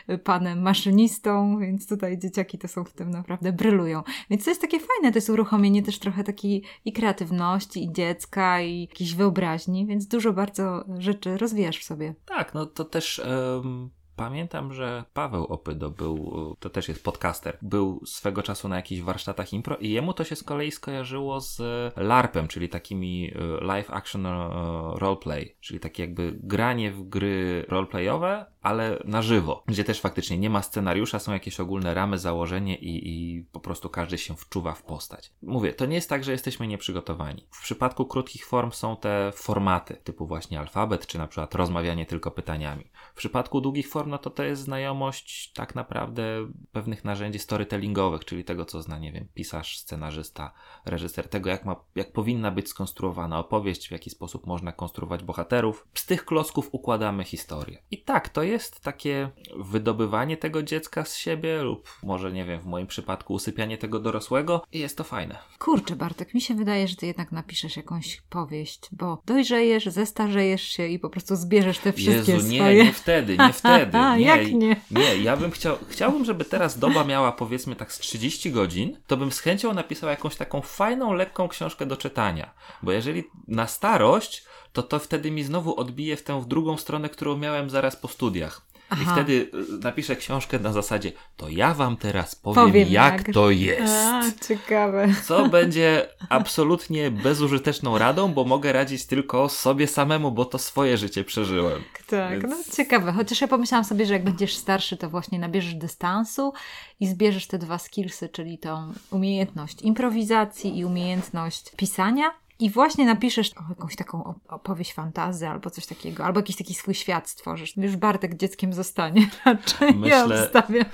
[0.09, 4.03] y, panem maszynistą, więc tutaj dzieciaki to są w tym naprawdę brylują.
[4.29, 8.61] Więc to jest takie fajne, to jest uruchomienie też trochę takiej i kreatywności, i dziecka,
[8.61, 12.13] i jakiejś wyobraźni, więc dużo bardzo rzeczy rozwijasz w sobie.
[12.25, 18.01] Tak, no to też um, Pamiętam, że Paweł Opydo był, to też jest podcaster, był
[18.05, 21.61] swego czasu na jakichś warsztatach impro i jemu to się z kolei skojarzyło z
[21.97, 24.49] LARPem, czyli takimi e, live action e,
[24.95, 30.49] roleplay, czyli takie jakby granie w gry roleplayowe, ale na żywo, gdzie też faktycznie nie
[30.49, 34.83] ma scenariusza, są jakieś ogólne ramy, założenie i, i po prostu każdy się wczuwa w
[34.83, 35.33] postać.
[35.41, 37.47] Mówię, to nie jest tak, że jesteśmy nieprzygotowani.
[37.51, 42.31] W przypadku krótkich form są te formaty, typu właśnie alfabet, czy na przykład rozmawianie tylko
[42.31, 42.83] pytaniami.
[43.13, 46.23] W przypadku długich form, no to to jest znajomość tak naprawdę
[46.71, 50.53] pewnych narzędzi storytellingowych, czyli tego, co zna, nie wiem, pisarz, scenarzysta,
[50.85, 55.87] reżyser, tego, jak, ma, jak powinna być skonstruowana opowieść, w jaki sposób można konstruować bohaterów.
[55.93, 57.83] Z tych klocków układamy historię.
[57.91, 62.65] I tak, to jest takie wydobywanie tego dziecka z siebie, lub może, nie wiem, w
[62.65, 65.37] moim przypadku usypianie tego dorosłego, i jest to fajne.
[65.59, 70.87] Kurczę, Bartek, mi się wydaje, że ty jednak napiszesz jakąś powieść, bo dojrzejesz, zestarzejesz się
[70.87, 72.83] i po prostu zbierzesz te wszystkie Jezu, nie, swoje...
[72.83, 73.96] nie wtedy, nie wtedy.
[74.17, 74.75] Nie, Jak nie?
[74.91, 79.17] Nie, ja bym chciał, chciałbym, żeby teraz doba miała powiedzmy tak z 30 godzin, to
[79.17, 82.53] bym z chęcią napisał jakąś taką fajną, lekką książkę do czytania.
[82.83, 87.09] Bo jeżeli na starość, to to wtedy mi znowu odbije w tę w drugą stronę,
[87.09, 88.67] którą miałem zaraz po studiach.
[88.89, 89.01] Aha.
[89.03, 93.33] I wtedy y, napiszę książkę na zasadzie, to ja wam teraz powiem, powiem jak, jak,
[93.33, 93.93] to jest.
[93.93, 95.07] A, ciekawe.
[95.23, 101.23] Co będzie absolutnie bezużyteczną radą, bo mogę radzić tylko sobie samemu, bo to swoje życie
[101.23, 101.83] przeżyłem.
[102.07, 102.43] Tak, Więc...
[102.49, 103.11] no ciekawe.
[103.11, 106.53] Chociaż ja pomyślałam sobie, że jak będziesz starszy, to właśnie nabierzesz dystansu
[106.99, 113.51] i zbierzesz te dwa skillsy, czyli tą umiejętność improwizacji i umiejętność pisania i właśnie napiszesz
[113.69, 117.77] jakąś taką opowieść fantazy albo coś takiego, albo jakiś taki swój świat stworzysz.
[117.77, 119.95] Już Bartek dzieckiem zostanie raczej.
[119.95, 120.17] Myślę...
[120.17, 120.85] Ja obstawiam.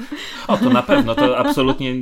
[0.48, 1.16] O, to na pewno.
[1.16, 1.94] To absolutnie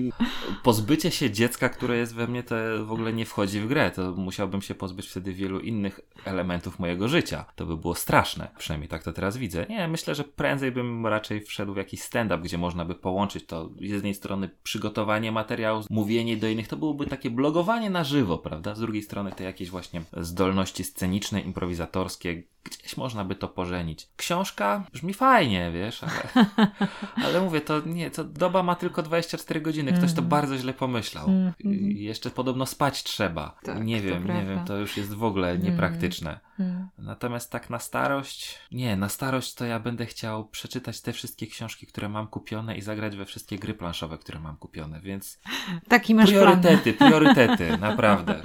[0.63, 3.91] pozbycie się dziecka, które jest we mnie, to w ogóle nie wchodzi w grę.
[3.91, 7.45] To musiałbym się pozbyć wtedy wielu innych elementów mojego życia.
[7.55, 8.47] To by było straszne.
[8.57, 9.65] Przynajmniej tak to teraz widzę.
[9.69, 13.69] Nie, myślę, że prędzej bym raczej wszedł w jakiś stand-up, gdzie można by połączyć to
[13.69, 18.75] z jednej strony przygotowanie materiału, mówienie do innych, to byłoby takie blogowanie na żywo, prawda?
[18.75, 24.09] Z drugiej strony te jakieś właśnie zdolności sceniczne, improwizatorskie, gdzieś można by to pożenić.
[24.15, 26.45] Książka brzmi fajnie, wiesz, ale,
[27.25, 29.91] ale mówię, to nie, to doba ma tylko 24 godziny.
[29.93, 30.27] Ktoś to mhm.
[30.27, 31.27] bardzo źle pomyślał.
[31.27, 31.97] Mm -hmm.
[31.97, 33.57] Jeszcze podobno spać trzeba.
[33.63, 36.39] Tak, nie wiem, nie wiem, to już jest w ogóle niepraktyczne.
[36.61, 36.87] Mm.
[36.97, 41.87] Natomiast tak na starość, nie, na starość to ja będę chciał przeczytać te wszystkie książki,
[41.87, 45.39] które mam kupione i zagrać we wszystkie gry planszowe, które mam kupione, więc
[45.89, 47.09] Taki masz priorytety, plan.
[47.09, 48.41] priorytety, naprawdę.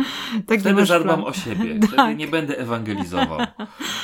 [0.46, 1.30] Taki Wtedy zadbam plan.
[1.30, 1.90] o siebie, tak.
[1.90, 3.38] Wtedy nie będę ewangelizował.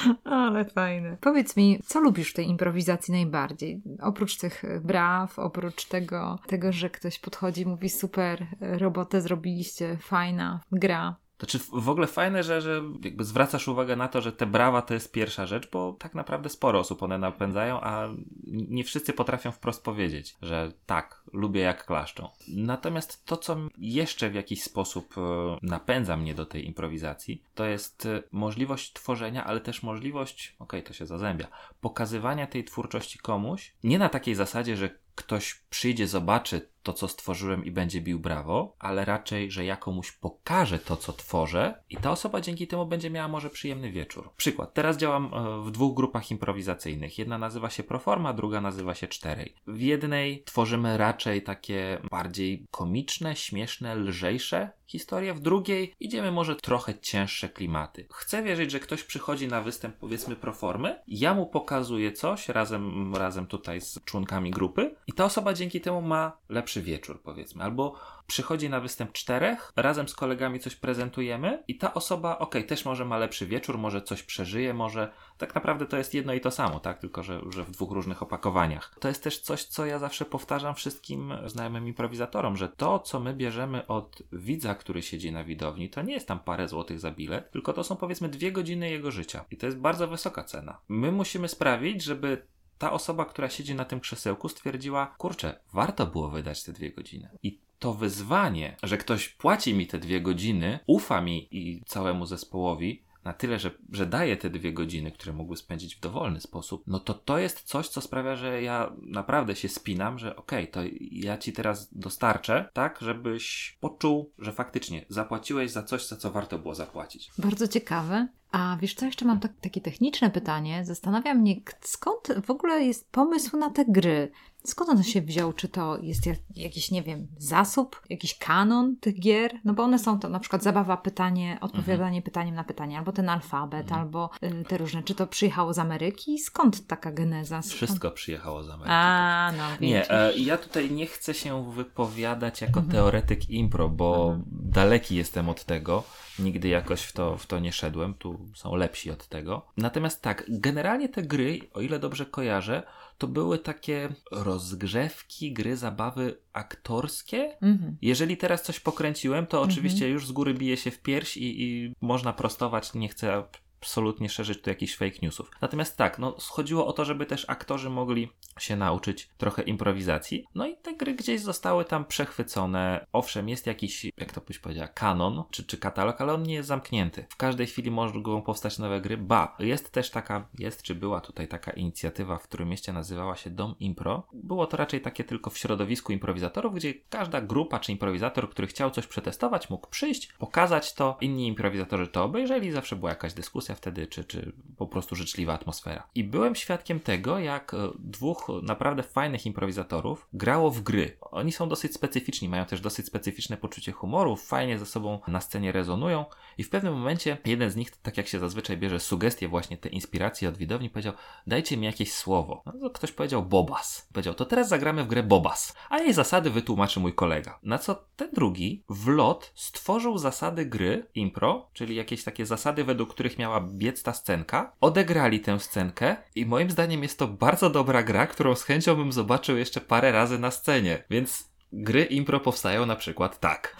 [0.24, 1.16] Ale fajne.
[1.20, 3.82] Powiedz mi, co lubisz w tej improwizacji najbardziej?
[4.02, 10.60] Oprócz tych braw, oprócz tego, tego że ktoś podchodzi i mówi super, robotę zrobiliście, fajna
[10.72, 11.16] gra.
[11.42, 14.94] Znaczy w ogóle fajne, że, że jakby zwracasz uwagę na to, że te brawa to
[14.94, 18.08] jest pierwsza rzecz, bo tak naprawdę sporo osób one napędzają, a
[18.46, 22.28] nie wszyscy potrafią wprost powiedzieć, że tak, lubię jak klaszczą.
[22.48, 25.20] Natomiast to, co jeszcze w jakiś sposób e,
[25.62, 30.82] napędza mnie do tej improwizacji, to jest e, możliwość tworzenia, ale też możliwość, okej, okay,
[30.82, 31.46] to się zazębia,
[31.80, 37.64] pokazywania tej twórczości komuś, nie na takiej zasadzie, że ktoś przyjdzie, zobaczy to, co stworzyłem
[37.64, 42.10] i będzie bił brawo, ale raczej, że ja komuś pokażę to, co tworzę i ta
[42.10, 44.30] osoba dzięki temu będzie miała może przyjemny wieczór.
[44.36, 44.74] Przykład.
[44.74, 47.18] Teraz działam e, w dwóch grupach improwizacyjnych.
[47.18, 49.54] Jedna nazywa się Proforma, druga nazywa się Czterej.
[49.66, 56.98] W jednej tworzymy raczej takie bardziej komiczne, śmieszne, lżejsze historie, w drugiej idziemy może trochę
[56.98, 58.06] cięższe klimaty.
[58.10, 63.46] Chcę wierzyć, że ktoś przychodzi na występ powiedzmy Proformy, ja mu pokazuję coś razem, razem
[63.46, 66.36] tutaj z członkami grupy i ta osoba dzięki temu ma
[66.72, 67.94] lepszy wieczór, powiedzmy, albo
[68.26, 73.04] przychodzi na występ czterech, razem z kolegami coś prezentujemy i ta osoba, ok, też może
[73.04, 76.80] ma lepszy wieczór, może coś przeżyje, może tak naprawdę to jest jedno i to samo,
[76.80, 78.94] tak, tylko że, że w dwóch różnych opakowaniach.
[79.00, 83.34] To jest też coś, co ja zawsze powtarzam wszystkim znajomym improwizatorom, że to, co my
[83.34, 87.50] bierzemy od widza, który siedzi na widowni, to nie jest tam parę złotych za bilet,
[87.50, 90.78] tylko to są powiedzmy dwie godziny jego życia i to jest bardzo wysoka cena.
[90.88, 92.46] My musimy sprawić, żeby
[92.82, 97.28] ta osoba, która siedzi na tym krzesełku, stwierdziła: Kurczę, warto było wydać te dwie godziny.
[97.42, 103.02] I to wyzwanie, że ktoś płaci mi te dwie godziny, ufa mi i całemu zespołowi,
[103.24, 107.00] na tyle, że, że daje te dwie godziny, które mógłby spędzić w dowolny sposób, no
[107.00, 110.90] to to jest coś, co sprawia, że ja naprawdę się spinam, że okej, okay, to
[111.00, 116.58] ja ci teraz dostarczę, tak, żebyś poczuł, że faktycznie zapłaciłeś za coś, za co warto
[116.58, 117.30] było zapłacić.
[117.38, 118.28] Bardzo ciekawe.
[118.52, 120.84] A wiesz co, jeszcze mam tak, takie techniczne pytanie.
[120.84, 124.32] Zastanawia mnie, skąd w ogóle jest pomysł na te gry?
[124.64, 125.52] Skąd on się wziął?
[125.52, 126.22] Czy to jest
[126.56, 129.52] jakiś, nie wiem, zasób, jakiś kanon tych gier?
[129.64, 132.22] No bo one są to na przykład zabawa, pytanie, odpowiadanie mhm.
[132.22, 134.00] pytaniem na pytanie, albo ten alfabet, mhm.
[134.00, 135.02] albo y, te różne.
[135.02, 136.38] Czy to przyjechało z Ameryki?
[136.38, 137.62] Skąd taka geneza?
[137.62, 137.74] Skąd?
[137.74, 138.90] Wszystko przyjechało z Ameryki.
[138.92, 142.92] A, no Nie, e, ja tutaj nie chcę się wypowiadać jako mhm.
[142.92, 144.44] teoretyk impro, bo mhm.
[144.50, 146.04] daleki jestem od tego.
[146.42, 148.14] Nigdy jakoś w to, w to nie szedłem.
[148.14, 149.66] Tu są lepsi od tego.
[149.76, 152.82] Natomiast tak, generalnie te gry, o ile dobrze kojarzę,
[153.18, 157.56] to były takie rozgrzewki, gry, zabawy aktorskie.
[157.62, 157.96] Mhm.
[158.02, 160.12] Jeżeli teraz coś pokręciłem, to oczywiście mhm.
[160.12, 162.94] już z góry bije się w pierś i, i można prostować.
[162.94, 163.42] Nie chcę
[163.82, 165.50] absolutnie szerzyć tu jakichś fake newsów.
[165.60, 170.46] Natomiast tak, no chodziło o to, żeby też aktorzy mogli się nauczyć trochę improwizacji.
[170.54, 173.06] No i te gry gdzieś zostały tam przechwycone.
[173.12, 176.68] Owszem, jest jakiś, jak to byś powiedziała, kanon czy, czy katalog, ale on nie jest
[176.68, 177.26] zamknięty.
[177.28, 179.16] W każdej chwili mogą powstać nowe gry.
[179.16, 183.50] Ba, jest też taka, jest czy była tutaj taka inicjatywa, w którym mieście nazywała się
[183.50, 184.26] Dom Impro.
[184.32, 188.90] Było to raczej takie tylko w środowisku improwizatorów, gdzie każda grupa czy improwizator, który chciał
[188.90, 191.16] coś przetestować, mógł przyjść, pokazać to.
[191.20, 196.06] Inni improwizatorzy to obejrzeli, zawsze była jakaś dyskusja wtedy, czy, czy po prostu życzliwa atmosfera.
[196.14, 201.16] I byłem świadkiem tego, jak e, dwóch naprawdę fajnych improwizatorów grało w gry.
[201.20, 205.72] Oni są dosyć specyficzni, mają też dosyć specyficzne poczucie humoru, fajnie ze sobą na scenie
[205.72, 206.24] rezonują
[206.58, 209.88] i w pewnym momencie jeden z nich, tak jak się zazwyczaj bierze sugestie właśnie te
[209.88, 211.12] inspiracje od widowni, powiedział,
[211.46, 212.62] dajcie mi jakieś słowo.
[212.74, 214.08] No, ktoś powiedział Bobas.
[214.12, 217.58] Powiedział, to teraz zagramy w grę Bobas, a jej zasady wytłumaczy mój kolega.
[217.62, 223.10] Na co ten drugi w lot stworzył zasady gry impro, czyli jakieś takie zasady, według
[223.10, 224.72] których miała biec ta scenka.
[224.80, 229.12] Odegrali tę scenkę i moim zdaniem jest to bardzo dobra gra, którą z chęcią bym
[229.12, 231.04] zobaczył jeszcze parę razy na scenie.
[231.10, 233.76] Więc Gry impro powstają na przykład tak.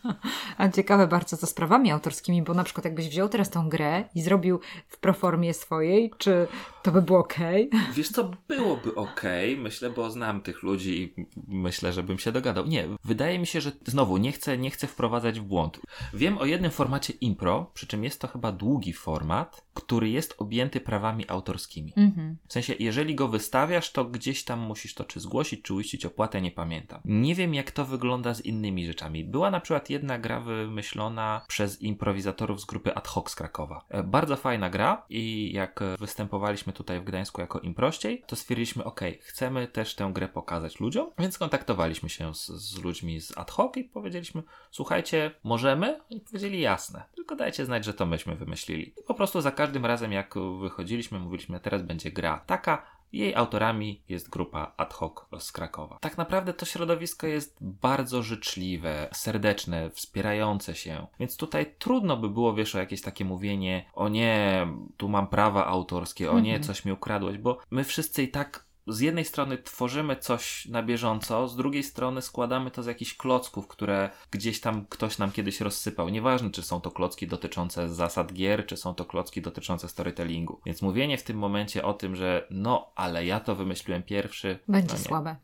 [0.58, 4.22] A ciekawe bardzo co sprawami autorskimi, bo na przykład jakbyś wziął teraz tą grę i
[4.22, 6.46] zrobił w proformie swojej, czy
[6.82, 7.34] to by było ok?
[7.96, 9.22] Wiesz co, byłoby ok,
[9.58, 12.66] myślę, bo znam tych ludzi i myślę, że bym się dogadał.
[12.66, 15.80] Nie, wydaje mi się, że znowu nie chcę, nie chcę wprowadzać w błąd.
[16.14, 20.80] Wiem o jednym formacie impro, przy czym jest to chyba długi format, który jest objęty
[20.80, 21.92] prawami autorskimi.
[21.96, 22.36] Mhm.
[22.48, 26.40] W sensie, jeżeli go wystawiasz, to gdzieś tam musisz to czy zgłosić, czy uiścić opłatę,
[26.40, 27.00] nie pamiętam.
[27.04, 29.24] Nie wiem, jak to wygląda z innymi rzeczami.
[29.24, 33.84] Była na przykład jedna gra wymyślona przez improwizatorów z grupy Ad hoc z Krakowa.
[33.88, 39.00] E, bardzo fajna gra i jak występowaliśmy tutaj w Gdańsku jako improściej, to stwierdziliśmy, ok,
[39.20, 43.76] chcemy też tę grę pokazać ludziom, więc kontaktowaliśmy się z, z ludźmi z Ad hoc
[43.76, 46.00] i powiedzieliśmy, słuchajcie, możemy?
[46.10, 48.88] I powiedzieli jasne, tylko dajcie znać, że to myśmy wymyślili.
[48.88, 54.02] I po prostu za każdym razem, jak wychodziliśmy, mówiliśmy, teraz będzie gra taka, jej autorami
[54.08, 55.98] jest grupa ad hoc z Krakowa.
[56.00, 61.06] Tak naprawdę to środowisko jest bardzo życzliwe, serdeczne, wspierające się.
[61.20, 65.66] Więc tutaj trudno by było, wiesz, o jakieś takie mówienie, o nie, tu mam prawa
[65.66, 66.62] autorskie, o nie, mhm.
[66.62, 71.48] coś mi ukradłeś, bo my wszyscy i tak z jednej strony tworzymy coś na bieżąco,
[71.48, 76.08] z drugiej strony składamy to z jakichś klocków, które gdzieś tam ktoś nam kiedyś rozsypał.
[76.08, 80.60] Nieważne, czy są to klocki dotyczące zasad gier, czy są to klocki dotyczące storytellingu.
[80.66, 84.58] Więc mówienie w tym momencie o tym, że no, ale ja to wymyśliłem pierwszy.
[84.68, 85.36] Będzie no słabe.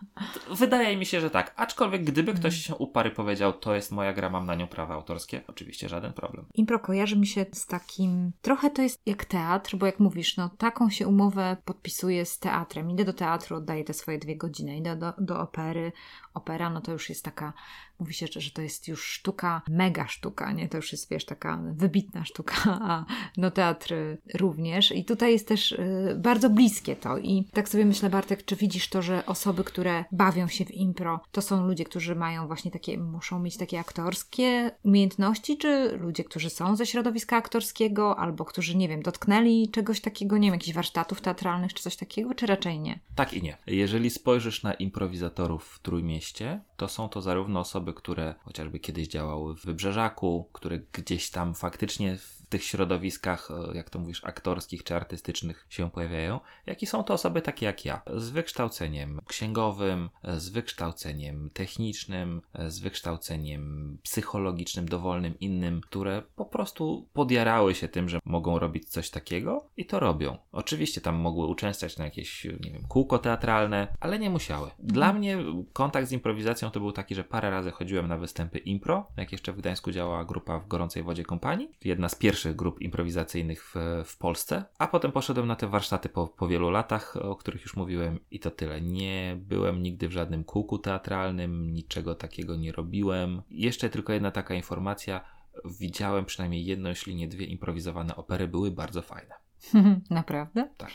[0.50, 1.54] Wydaje mi się, że tak.
[1.56, 2.62] Aczkolwiek gdyby ktoś mhm.
[2.62, 6.12] się uparł i powiedział, to jest moja gra, mam na nią prawa autorskie, oczywiście żaden
[6.12, 6.46] problem.
[6.54, 10.50] Impro kojarzy mi się z takim, trochę to jest jak teatr, bo jak mówisz, no
[10.58, 12.90] taką się umowę podpisuje z teatrem teatrem.
[12.90, 15.92] Idę do teatru, oddaję te swoje dwie godziny, idę do, do opery.
[16.34, 17.52] Opera, no to już jest taka,
[17.98, 20.68] mówi się, że to jest już sztuka, mega sztuka, nie?
[20.68, 23.04] To już jest, wiesz, taka wybitna sztuka, a
[23.36, 23.94] no teatr
[24.34, 24.92] również.
[24.92, 27.18] I tutaj jest też y, bardzo bliskie to.
[27.18, 31.20] I tak sobie myślę, Bartek, czy widzisz to, że osoby, które bawią się w impro,
[31.32, 36.50] to są ludzie, którzy mają właśnie takie, muszą mieć takie aktorskie umiejętności, czy ludzie, którzy
[36.50, 41.20] są ze środowiska aktorskiego, albo którzy, nie wiem, dotknęli czegoś takiego, nie wiem, jakichś warsztatów
[41.20, 43.00] teatralnych, czy coś takiego, czy raczej nie.
[43.14, 43.56] Tak i nie.
[43.66, 49.56] Jeżeli spojrzysz na improwizatorów w Trójmieście, to są to zarówno osoby, które chociażby kiedyś działały
[49.56, 52.18] w Wybrzeżaku, które gdzieś tam faktycznie
[52.48, 57.04] w tych środowiskach, e, jak to mówisz, aktorskich czy artystycznych się pojawiają, jak i są
[57.04, 63.98] to osoby takie jak ja, z wykształceniem księgowym, e, z wykształceniem technicznym, e, z wykształceniem
[64.02, 69.86] psychologicznym, dowolnym, innym, które po prostu podjarały się tym, że mogą robić coś takiego i
[69.86, 70.38] to robią.
[70.52, 74.70] Oczywiście tam mogły uczęszczać na jakieś, nie wiem, kółko teatralne, ale nie musiały.
[74.78, 75.38] Dla mnie
[75.72, 79.52] kontakt z improwizacją to był taki, że parę razy chodziłem na występy impro, jak jeszcze
[79.52, 83.74] w Gdańsku działała grupa w Gorącej Wodzie Kompanii, jedna z pierwszych pierwszych grup improwizacyjnych w,
[84.04, 87.76] w Polsce, a potem poszedłem na te warsztaty po, po wielu latach, o których już
[87.76, 88.80] mówiłem i to tyle.
[88.80, 93.42] Nie byłem nigdy w żadnym kółku teatralnym, niczego takiego nie robiłem.
[93.50, 95.20] Jeszcze tylko jedna taka informacja.
[95.64, 99.34] Widziałem przynajmniej jedną, jeśli nie dwie improwizowane opery, były bardzo fajne.
[100.10, 100.68] Naprawdę?
[100.76, 100.90] Tak.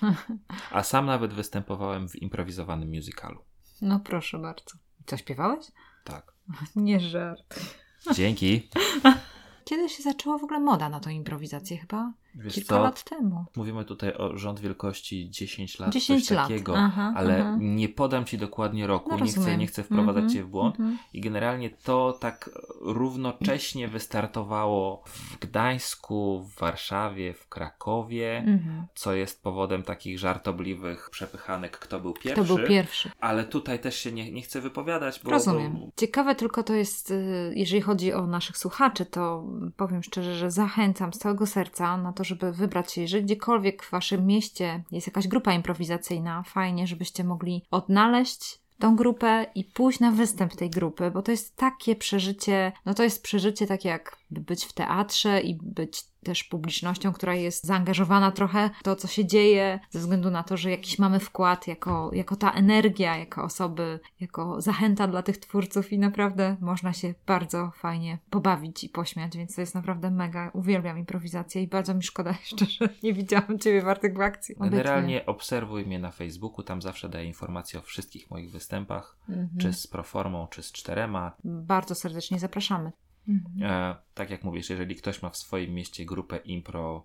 [0.71, 3.39] A sam nawet występowałem w improwizowanym musicalu.
[3.82, 4.71] No proszę bardzo.
[5.06, 5.65] Co śpiewałeś?
[6.03, 6.34] Tak.
[6.75, 7.60] Nie żart.
[8.13, 8.69] Dzięki.
[9.63, 11.78] Kiedy się zaczęła w ogóle moda na tą improwizację?
[11.78, 12.84] Chyba Wiesz kilka co?
[12.84, 13.46] lat temu.
[13.56, 16.48] Mówimy tutaj o rząd wielkości 10 lat, 10 coś lat.
[16.48, 17.58] takiego, aha, ale aha.
[17.60, 20.48] nie podam ci dokładnie roku, no, nie, chcę, nie chcę wprowadzać mm -hmm, cię w
[20.48, 20.80] błąd.
[20.80, 20.98] Mm -hmm.
[21.13, 22.50] I generalnie to tak
[22.82, 28.84] równocześnie wystartowało w Gdańsku, w Warszawie, w Krakowie, mm -hmm.
[28.96, 32.43] co jest powodem takich żartobliwych przepychanek, kto był pierwszy.
[32.43, 33.12] Kto był pierwszy.
[33.19, 35.32] Ale tutaj też się nie, nie chcę wypowiadać, bo...
[35.32, 35.74] Rozumiem.
[35.74, 35.91] Bo...
[35.98, 39.43] Ciekawe tylko to jest, y, jeżeli chodzi o naszych słuchaczy, to
[39.78, 43.83] powiem szczerze, że zachęcam z całego serca na to, to, żeby wybrać się, jeżeli gdziekolwiek
[43.83, 49.99] w waszym mieście jest jakaś grupa improwizacyjna, fajnie, żebyście mogli odnaleźć tą grupę i pójść
[49.99, 54.17] na występ tej grupy, bo to jest takie przeżycie, no to jest przeżycie takie jak
[54.34, 59.08] by być w teatrze i być też publicznością, która jest zaangażowana trochę w to, co
[59.08, 63.43] się dzieje, ze względu na to, że jakiś mamy wkład jako, jako ta energia, jako
[63.43, 69.38] osoby, jako zachęta dla tych twórców i naprawdę można się bardzo fajnie pobawić i pośmiać,
[69.38, 70.52] więc to jest naprawdę mega.
[70.54, 74.56] Uwielbiam improwizację i bardzo mi szkoda jeszcze, że nie widziałam Ciebie, Bartek, w akcji.
[74.60, 79.49] Generalnie obserwuj mnie na Facebooku, tam zawsze daję informacje o wszystkich moich występach, mhm.
[79.60, 81.32] czy z proformą, czy z czterema.
[81.43, 82.91] Bardzo serdecznie zapraszamy.
[83.28, 83.71] Mhm.
[83.71, 87.03] E, tak jak mówisz, jeżeli ktoś ma w swoim mieście grupę impro,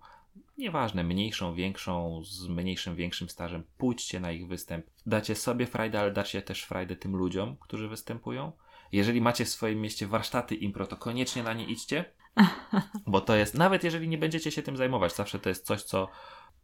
[0.58, 4.86] nieważne, mniejszą, większą, z mniejszym, większym stażem, pójdźcie na ich występ.
[5.06, 8.52] Dacie sobie frajdę, ale dacie też frajdę tym ludziom, którzy występują.
[8.92, 12.04] Jeżeli macie w swoim mieście warsztaty impro, to koniecznie na nie idźcie,
[13.06, 16.08] bo to jest, nawet jeżeli nie będziecie się tym zajmować, zawsze to jest coś, co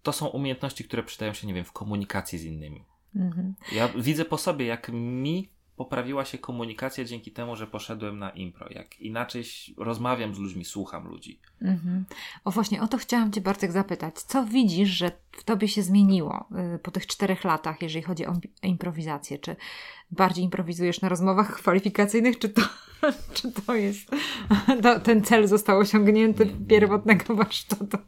[0.03, 2.85] to są umiejętności, które przydają się, nie wiem, w komunikacji z innymi.
[3.17, 3.55] Mhm.
[3.73, 8.67] Ja widzę po sobie, jak mi poprawiła się komunikacja dzięki temu, że poszedłem na impro.
[8.71, 9.45] Jak inaczej
[9.77, 11.39] rozmawiam z ludźmi, słucham ludzi.
[11.63, 12.05] Mhm.
[12.45, 14.15] O właśnie, o to chciałam Cię Bartek zapytać.
[14.15, 18.33] Co widzisz, że w Tobie się zmieniło y, po tych czterech latach, jeżeli chodzi o
[18.63, 19.39] improwizację?
[19.39, 19.57] Czy
[20.11, 22.63] bardziej improwizujesz na rozmowach kwalifikacyjnych, czy to,
[23.35, 24.11] czy to jest
[24.83, 27.99] to, ten cel został osiągnięty pierwotnego warsztatu?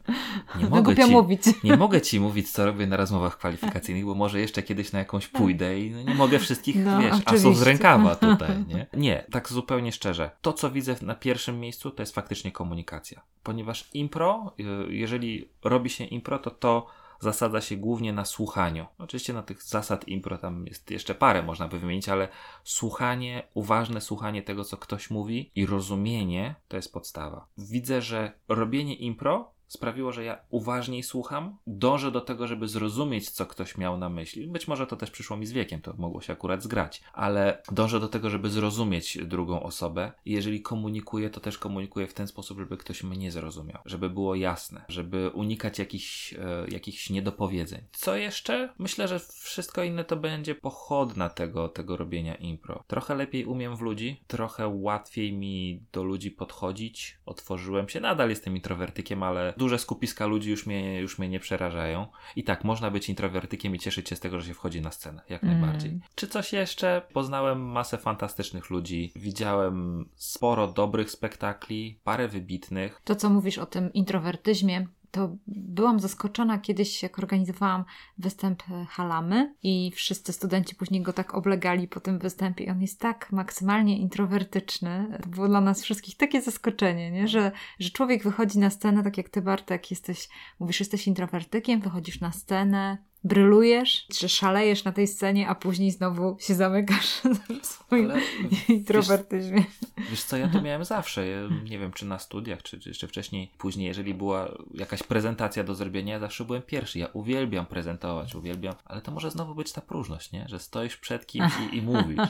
[0.55, 1.41] Nie no, mogę, ci, mówić.
[1.63, 5.27] nie mogę ci mówić, co robię na rozmowach kwalifikacyjnych, bo może jeszcze kiedyś na jakąś
[5.27, 7.35] pójdę i no nie mogę wszystkich, no, wiesz, oczywiście.
[7.35, 8.87] asów z rękawa tutaj, nie?
[8.93, 10.31] Nie, tak zupełnie szczerze.
[10.41, 13.21] To, co widzę na pierwszym miejscu, to jest faktycznie komunikacja.
[13.43, 16.87] Ponieważ impro, y, jeżeli robi się impro, to to
[17.19, 18.85] zasadza się głównie na słuchaniu.
[18.97, 22.27] Oczywiście na tych zasad impro tam jest jeszcze parę, można by wymienić, ale
[22.63, 27.47] słuchanie, uważne słuchanie tego, co ktoś mówi i rozumienie to jest podstawa.
[27.57, 33.45] Widzę, że robienie impro sprawiło, że ja uważniej słucham, dążę do tego, żeby zrozumieć, co
[33.45, 34.47] ktoś miał na myśli.
[34.47, 37.99] Być może to też przyszło mi z wiekiem, to mogło się akurat zgrać, ale dążę
[37.99, 40.11] do tego, żeby zrozumieć drugą osobę.
[40.25, 44.35] I jeżeli komunikuję, to też komunikuję w ten sposób, żeby ktoś mnie zrozumiał, żeby było
[44.35, 47.81] jasne, żeby unikać jakichś, e, jakichś niedopowiedzeń.
[47.91, 48.69] Co jeszcze?
[48.77, 52.83] Myślę, że wszystko inne to będzie pochodna tego, tego robienia impro.
[52.87, 57.17] Trochę lepiej umiem w ludzi, trochę łatwiej mi do ludzi podchodzić.
[57.25, 62.07] Otworzyłem się, nadal jestem introwertykiem, ale duże skupiska ludzi już mnie, już mnie nie przerażają.
[62.35, 65.21] I tak, można być introwertykiem i cieszyć się z tego, że się wchodzi na scenę,
[65.29, 65.61] jak mm.
[65.61, 65.99] najbardziej.
[66.15, 67.01] Czy coś jeszcze?
[67.13, 73.01] Poznałem masę fantastycznych ludzi, widziałem sporo dobrych spektakli, parę wybitnych.
[73.03, 77.83] To, co mówisz o tym introwertyzmie, to byłam zaskoczona kiedyś, jak organizowałam
[78.17, 82.99] występ e, Halamy i wszyscy studenci później go tak oblegali po tym występie on jest
[82.99, 85.19] tak maksymalnie introwertyczny.
[85.23, 87.27] To było dla nas wszystkich takie zaskoczenie, nie?
[87.27, 90.29] Że, że człowiek wychodzi na scenę, tak jak ty Bartek, jesteś,
[90.59, 92.97] mówisz, jesteś introwertykiem, wychodzisz na scenę,
[93.27, 97.21] brylujesz, czy szalejesz na tej scenie, a później znowu się zamykasz
[97.61, 98.21] w swoim Ale,
[98.69, 99.63] introwertyzmie.
[99.97, 101.27] Wiesz, wiesz, co, ja to miałem zawsze.
[101.27, 105.63] Ja nie wiem, czy na studiach, czy, czy jeszcze wcześniej, później, jeżeli była jakaś prezentacja
[105.63, 106.99] do zrobienia, ja zawsze byłem pierwszy.
[106.99, 110.45] Ja uwielbiam prezentować, uwielbiam, ale to może znowu być ta próżność, nie?
[110.49, 112.29] Że stoisz przed kimś i, i mówisz.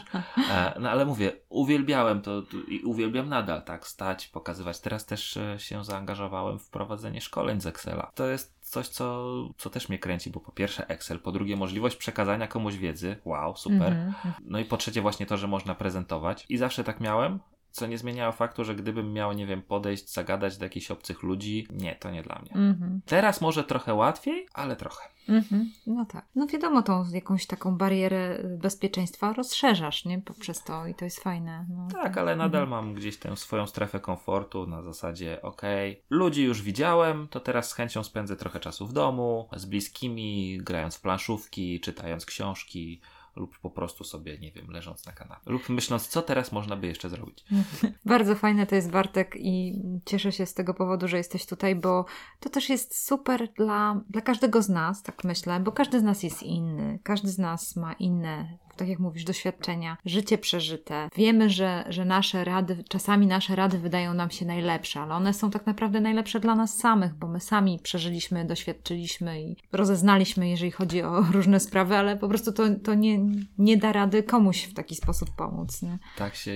[0.49, 4.79] E, no ale mówię, uwielbiałem to i uwielbiam nadal, tak, stać, pokazywać.
[4.79, 8.11] Teraz też e, się zaangażowałem w prowadzenie szkoleń z Excela.
[8.15, 11.95] To jest coś, co, co też mnie kręci, bo po pierwsze Excel, po drugie możliwość
[11.95, 13.93] przekazania komuś wiedzy, wow, super.
[13.93, 14.31] Mm -hmm.
[14.45, 16.45] No i po trzecie właśnie to, że można prezentować.
[16.49, 17.39] I zawsze tak miałem,
[17.77, 21.67] co nie zmieniało faktu, że gdybym miał, nie wiem, podejść, zagadać do jakichś obcych ludzi,
[21.71, 22.51] nie, to nie dla mnie.
[22.51, 22.99] -hmm.
[23.05, 25.09] Teraz może trochę łatwiej, ale trochę.
[25.29, 25.65] -hmm.
[25.87, 26.25] No tak.
[26.35, 30.21] No wiadomo, tą jakąś taką barierę bezpieczeństwa rozszerzasz, nie?
[30.21, 31.65] Poprzez to i to jest fajne.
[31.69, 32.69] No, tak, tak, ale nadal mhm.
[32.85, 37.69] mam gdzieś tę swoją strefę komfortu na zasadzie, okej, okay, ludzi już widziałem, to teraz
[37.69, 43.01] z chęcią spędzę trochę czasu w domu, z bliskimi, grając w planszówki, czytając książki,
[43.37, 46.87] lub po prostu sobie, nie wiem, leżąc na kanapie, lub myśląc, co teraz można by
[46.87, 47.45] jeszcze zrobić.
[48.05, 52.05] Bardzo fajne to jest Bartek i cieszę się z tego powodu, że jesteś tutaj, bo
[52.39, 56.23] to też jest super dla, dla każdego z nas, tak myślę, bo każdy z nas
[56.23, 61.09] jest inny, każdy z nas ma inne tak jak mówisz, doświadczenia, życie przeżyte.
[61.15, 65.51] Wiemy, że, że nasze rady, czasami nasze rady wydają nam się najlepsze, ale one są
[65.51, 71.01] tak naprawdę najlepsze dla nas samych, bo my sami przeżyliśmy, doświadczyliśmy i rozeznaliśmy, jeżeli chodzi
[71.01, 73.19] o różne sprawy, ale po prostu to, to nie,
[73.57, 75.81] nie da rady komuś w taki sposób pomóc.
[75.81, 75.99] Nie?
[76.17, 76.51] Tak się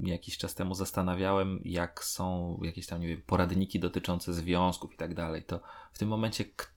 [0.00, 5.14] jakiś czas temu zastanawiałem, jak są jakieś tam, nie wiem, poradniki dotyczące związków i tak
[5.14, 5.42] dalej.
[5.42, 5.60] To
[5.92, 6.73] w tym momencie kto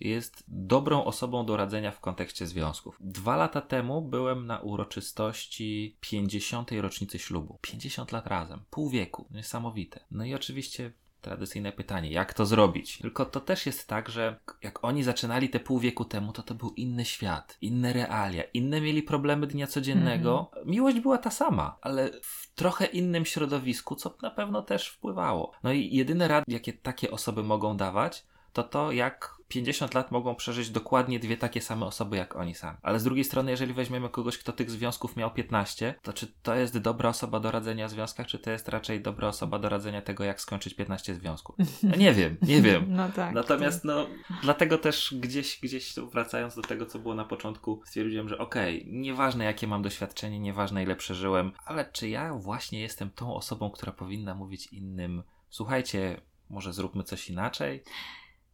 [0.00, 2.98] jest dobrą osobą do radzenia w kontekście związków.
[3.00, 6.70] Dwa lata temu byłem na uroczystości 50.
[6.80, 7.58] rocznicy ślubu.
[7.60, 10.04] 50 lat razem, pół wieku, niesamowite.
[10.10, 12.98] No i oczywiście tradycyjne pytanie, jak to zrobić?
[12.98, 16.54] Tylko to też jest tak, że jak oni zaczynali te pół wieku temu, to to
[16.54, 20.50] był inny świat, inne realia, inne mieli problemy dnia codziennego.
[20.56, 20.70] Mm.
[20.70, 25.52] Miłość była ta sama, ale w trochę innym środowisku, co na pewno też wpływało.
[25.62, 30.34] No i jedyne rady, jakie takie osoby mogą dawać, to to, jak 50 lat mogą
[30.34, 32.78] przeżyć dokładnie dwie takie same osoby jak oni sami.
[32.82, 36.54] Ale z drugiej strony, jeżeli weźmiemy kogoś, kto tych związków miał 15, to czy to
[36.54, 40.02] jest dobra osoba do radzenia o związkach, czy to jest raczej dobra osoba do radzenia
[40.02, 41.56] tego, jak skończyć 15 związków?
[41.82, 42.86] No nie wiem, nie wiem.
[42.96, 43.34] No tak.
[43.34, 44.06] Natomiast no,
[44.42, 48.92] dlatego też gdzieś, gdzieś wracając do tego, co było na początku, stwierdziłem, że okej, okay,
[48.92, 53.92] nieważne jakie mam doświadczenie, nieważne ile przeżyłem, ale czy ja właśnie jestem tą osobą, która
[53.92, 56.20] powinna mówić innym, słuchajcie,
[56.50, 57.82] może zróbmy coś inaczej?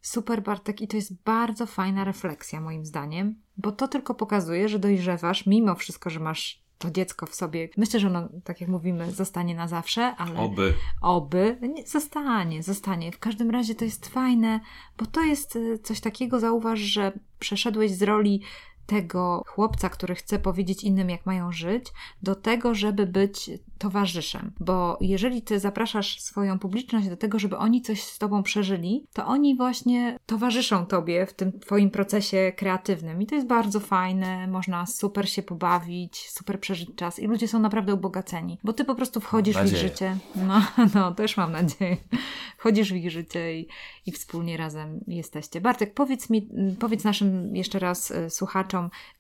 [0.03, 4.79] Super, Bartek, i to jest bardzo fajna refleksja, moim zdaniem, bo to tylko pokazuje, że
[4.79, 7.69] dojrzewasz, mimo wszystko, że masz to dziecko w sobie.
[7.77, 10.41] Myślę, że ono, tak jak mówimy, zostanie na zawsze, ale.
[10.41, 10.75] Oby.
[11.01, 11.59] Oby.
[11.63, 13.13] Nie, zostanie, zostanie.
[13.13, 14.61] W każdym razie to jest fajne,
[14.99, 18.43] bo to jest y, coś takiego, zauważ, że przeszedłeś z roli
[18.93, 21.85] tego chłopca, który chce powiedzieć innym, jak mają żyć,
[22.23, 24.53] do tego, żeby być towarzyszem.
[24.61, 29.27] Bo jeżeli ty zapraszasz swoją publiczność do tego, żeby oni coś z tobą przeżyli, to
[29.27, 33.23] oni właśnie towarzyszą tobie w tym twoim procesie kreatywnym.
[33.23, 37.59] I to jest bardzo fajne, można super się pobawić, super przeżyć czas i ludzie są
[37.59, 40.17] naprawdę ubogaceni, bo ty po prostu wchodzisz w ich życie.
[40.37, 40.63] No,
[40.95, 41.97] no, też mam nadzieję.
[42.59, 43.69] Wchodzisz w ich życie i,
[44.07, 45.61] i wspólnie razem jesteście.
[45.61, 46.49] Bartek, powiedz mi,
[46.81, 48.31] powiedz naszym jeszcze raz y,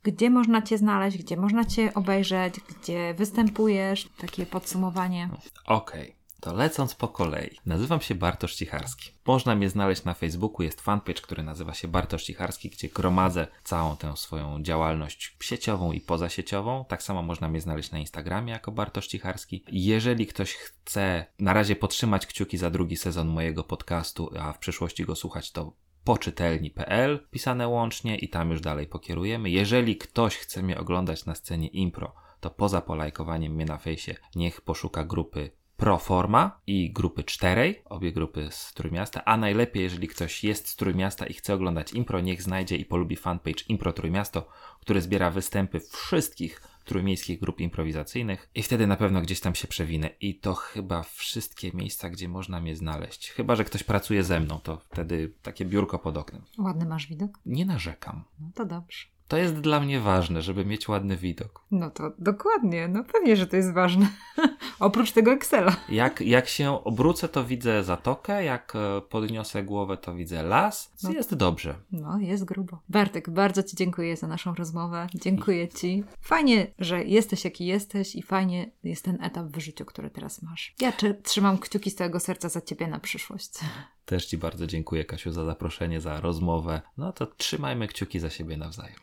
[0.02, 5.28] gdzie można cię znaleźć, gdzie można cię obejrzeć, gdzie występujesz, takie podsumowanie.
[5.66, 6.02] Okej.
[6.02, 6.22] Okay.
[6.42, 7.58] To lecąc po kolei.
[7.66, 9.10] Nazywam się Bartosz Cicharski.
[9.26, 13.96] Można mnie znaleźć na Facebooku, jest fanpage, który nazywa się Bartosz Cicharski, gdzie gromadzę całą
[13.96, 16.84] tę swoją działalność sieciową i pozasieciową.
[16.88, 19.64] Tak samo można mnie znaleźć na Instagramie jako Bartosz Cicharski.
[19.68, 25.04] Jeżeli ktoś chce na razie podtrzymać kciuki za drugi sezon mojego podcastu, a w przyszłości
[25.04, 25.72] go słuchać, to
[26.04, 29.50] poczytelni.pl pisane łącznie i tam już dalej pokierujemy.
[29.50, 34.60] Jeżeli ktoś chce mnie oglądać na scenie impro, to poza polajkowaniem mnie na fejsie, niech
[34.60, 40.68] poszuka grupy Proforma i grupy czterej, obie grupy z Trójmiasta, a najlepiej, jeżeli ktoś jest
[40.68, 44.48] z Trójmiasta i chce oglądać impro, niech znajdzie i polubi fanpage Impro Trójmiasto,
[44.80, 50.10] który zbiera występy wszystkich trójmiejskich grup improwizacyjnych i wtedy na pewno gdzieś tam się przewinę.
[50.20, 53.30] I to chyba wszystkie miejsca, gdzie można mnie znaleźć.
[53.30, 56.42] Chyba, że ktoś pracuje ze mną, to wtedy takie biurko pod oknem.
[56.58, 57.38] Ładny masz widok?
[57.46, 58.24] Nie narzekam.
[58.40, 59.06] No to dobrze.
[59.32, 61.64] To jest dla mnie ważne, żeby mieć ładny widok.
[61.70, 64.08] No to dokładnie, no pewnie, że to jest ważne.
[64.80, 65.76] Oprócz tego Excela.
[65.88, 70.92] Jak, jak się obrócę, to widzę zatokę, jak e, podniosę głowę, to widzę las.
[71.02, 71.74] No, jest dobrze.
[71.92, 72.82] No, jest grubo.
[72.88, 75.06] Bartek, bardzo Ci dziękuję za naszą rozmowę.
[75.14, 76.04] Dziękuję Ci.
[76.20, 80.74] Fajnie, że jesteś jaki jesteś i fajnie jest ten etap w życiu, który teraz masz.
[80.80, 83.52] Ja trzymam kciuki z całego serca za Ciebie na przyszłość.
[84.04, 86.82] Też Ci bardzo dziękuję, Kasiu, za zaproszenie, za rozmowę.
[86.96, 88.96] No to trzymajmy kciuki za siebie nawzajem.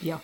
[0.00, 0.20] Ja.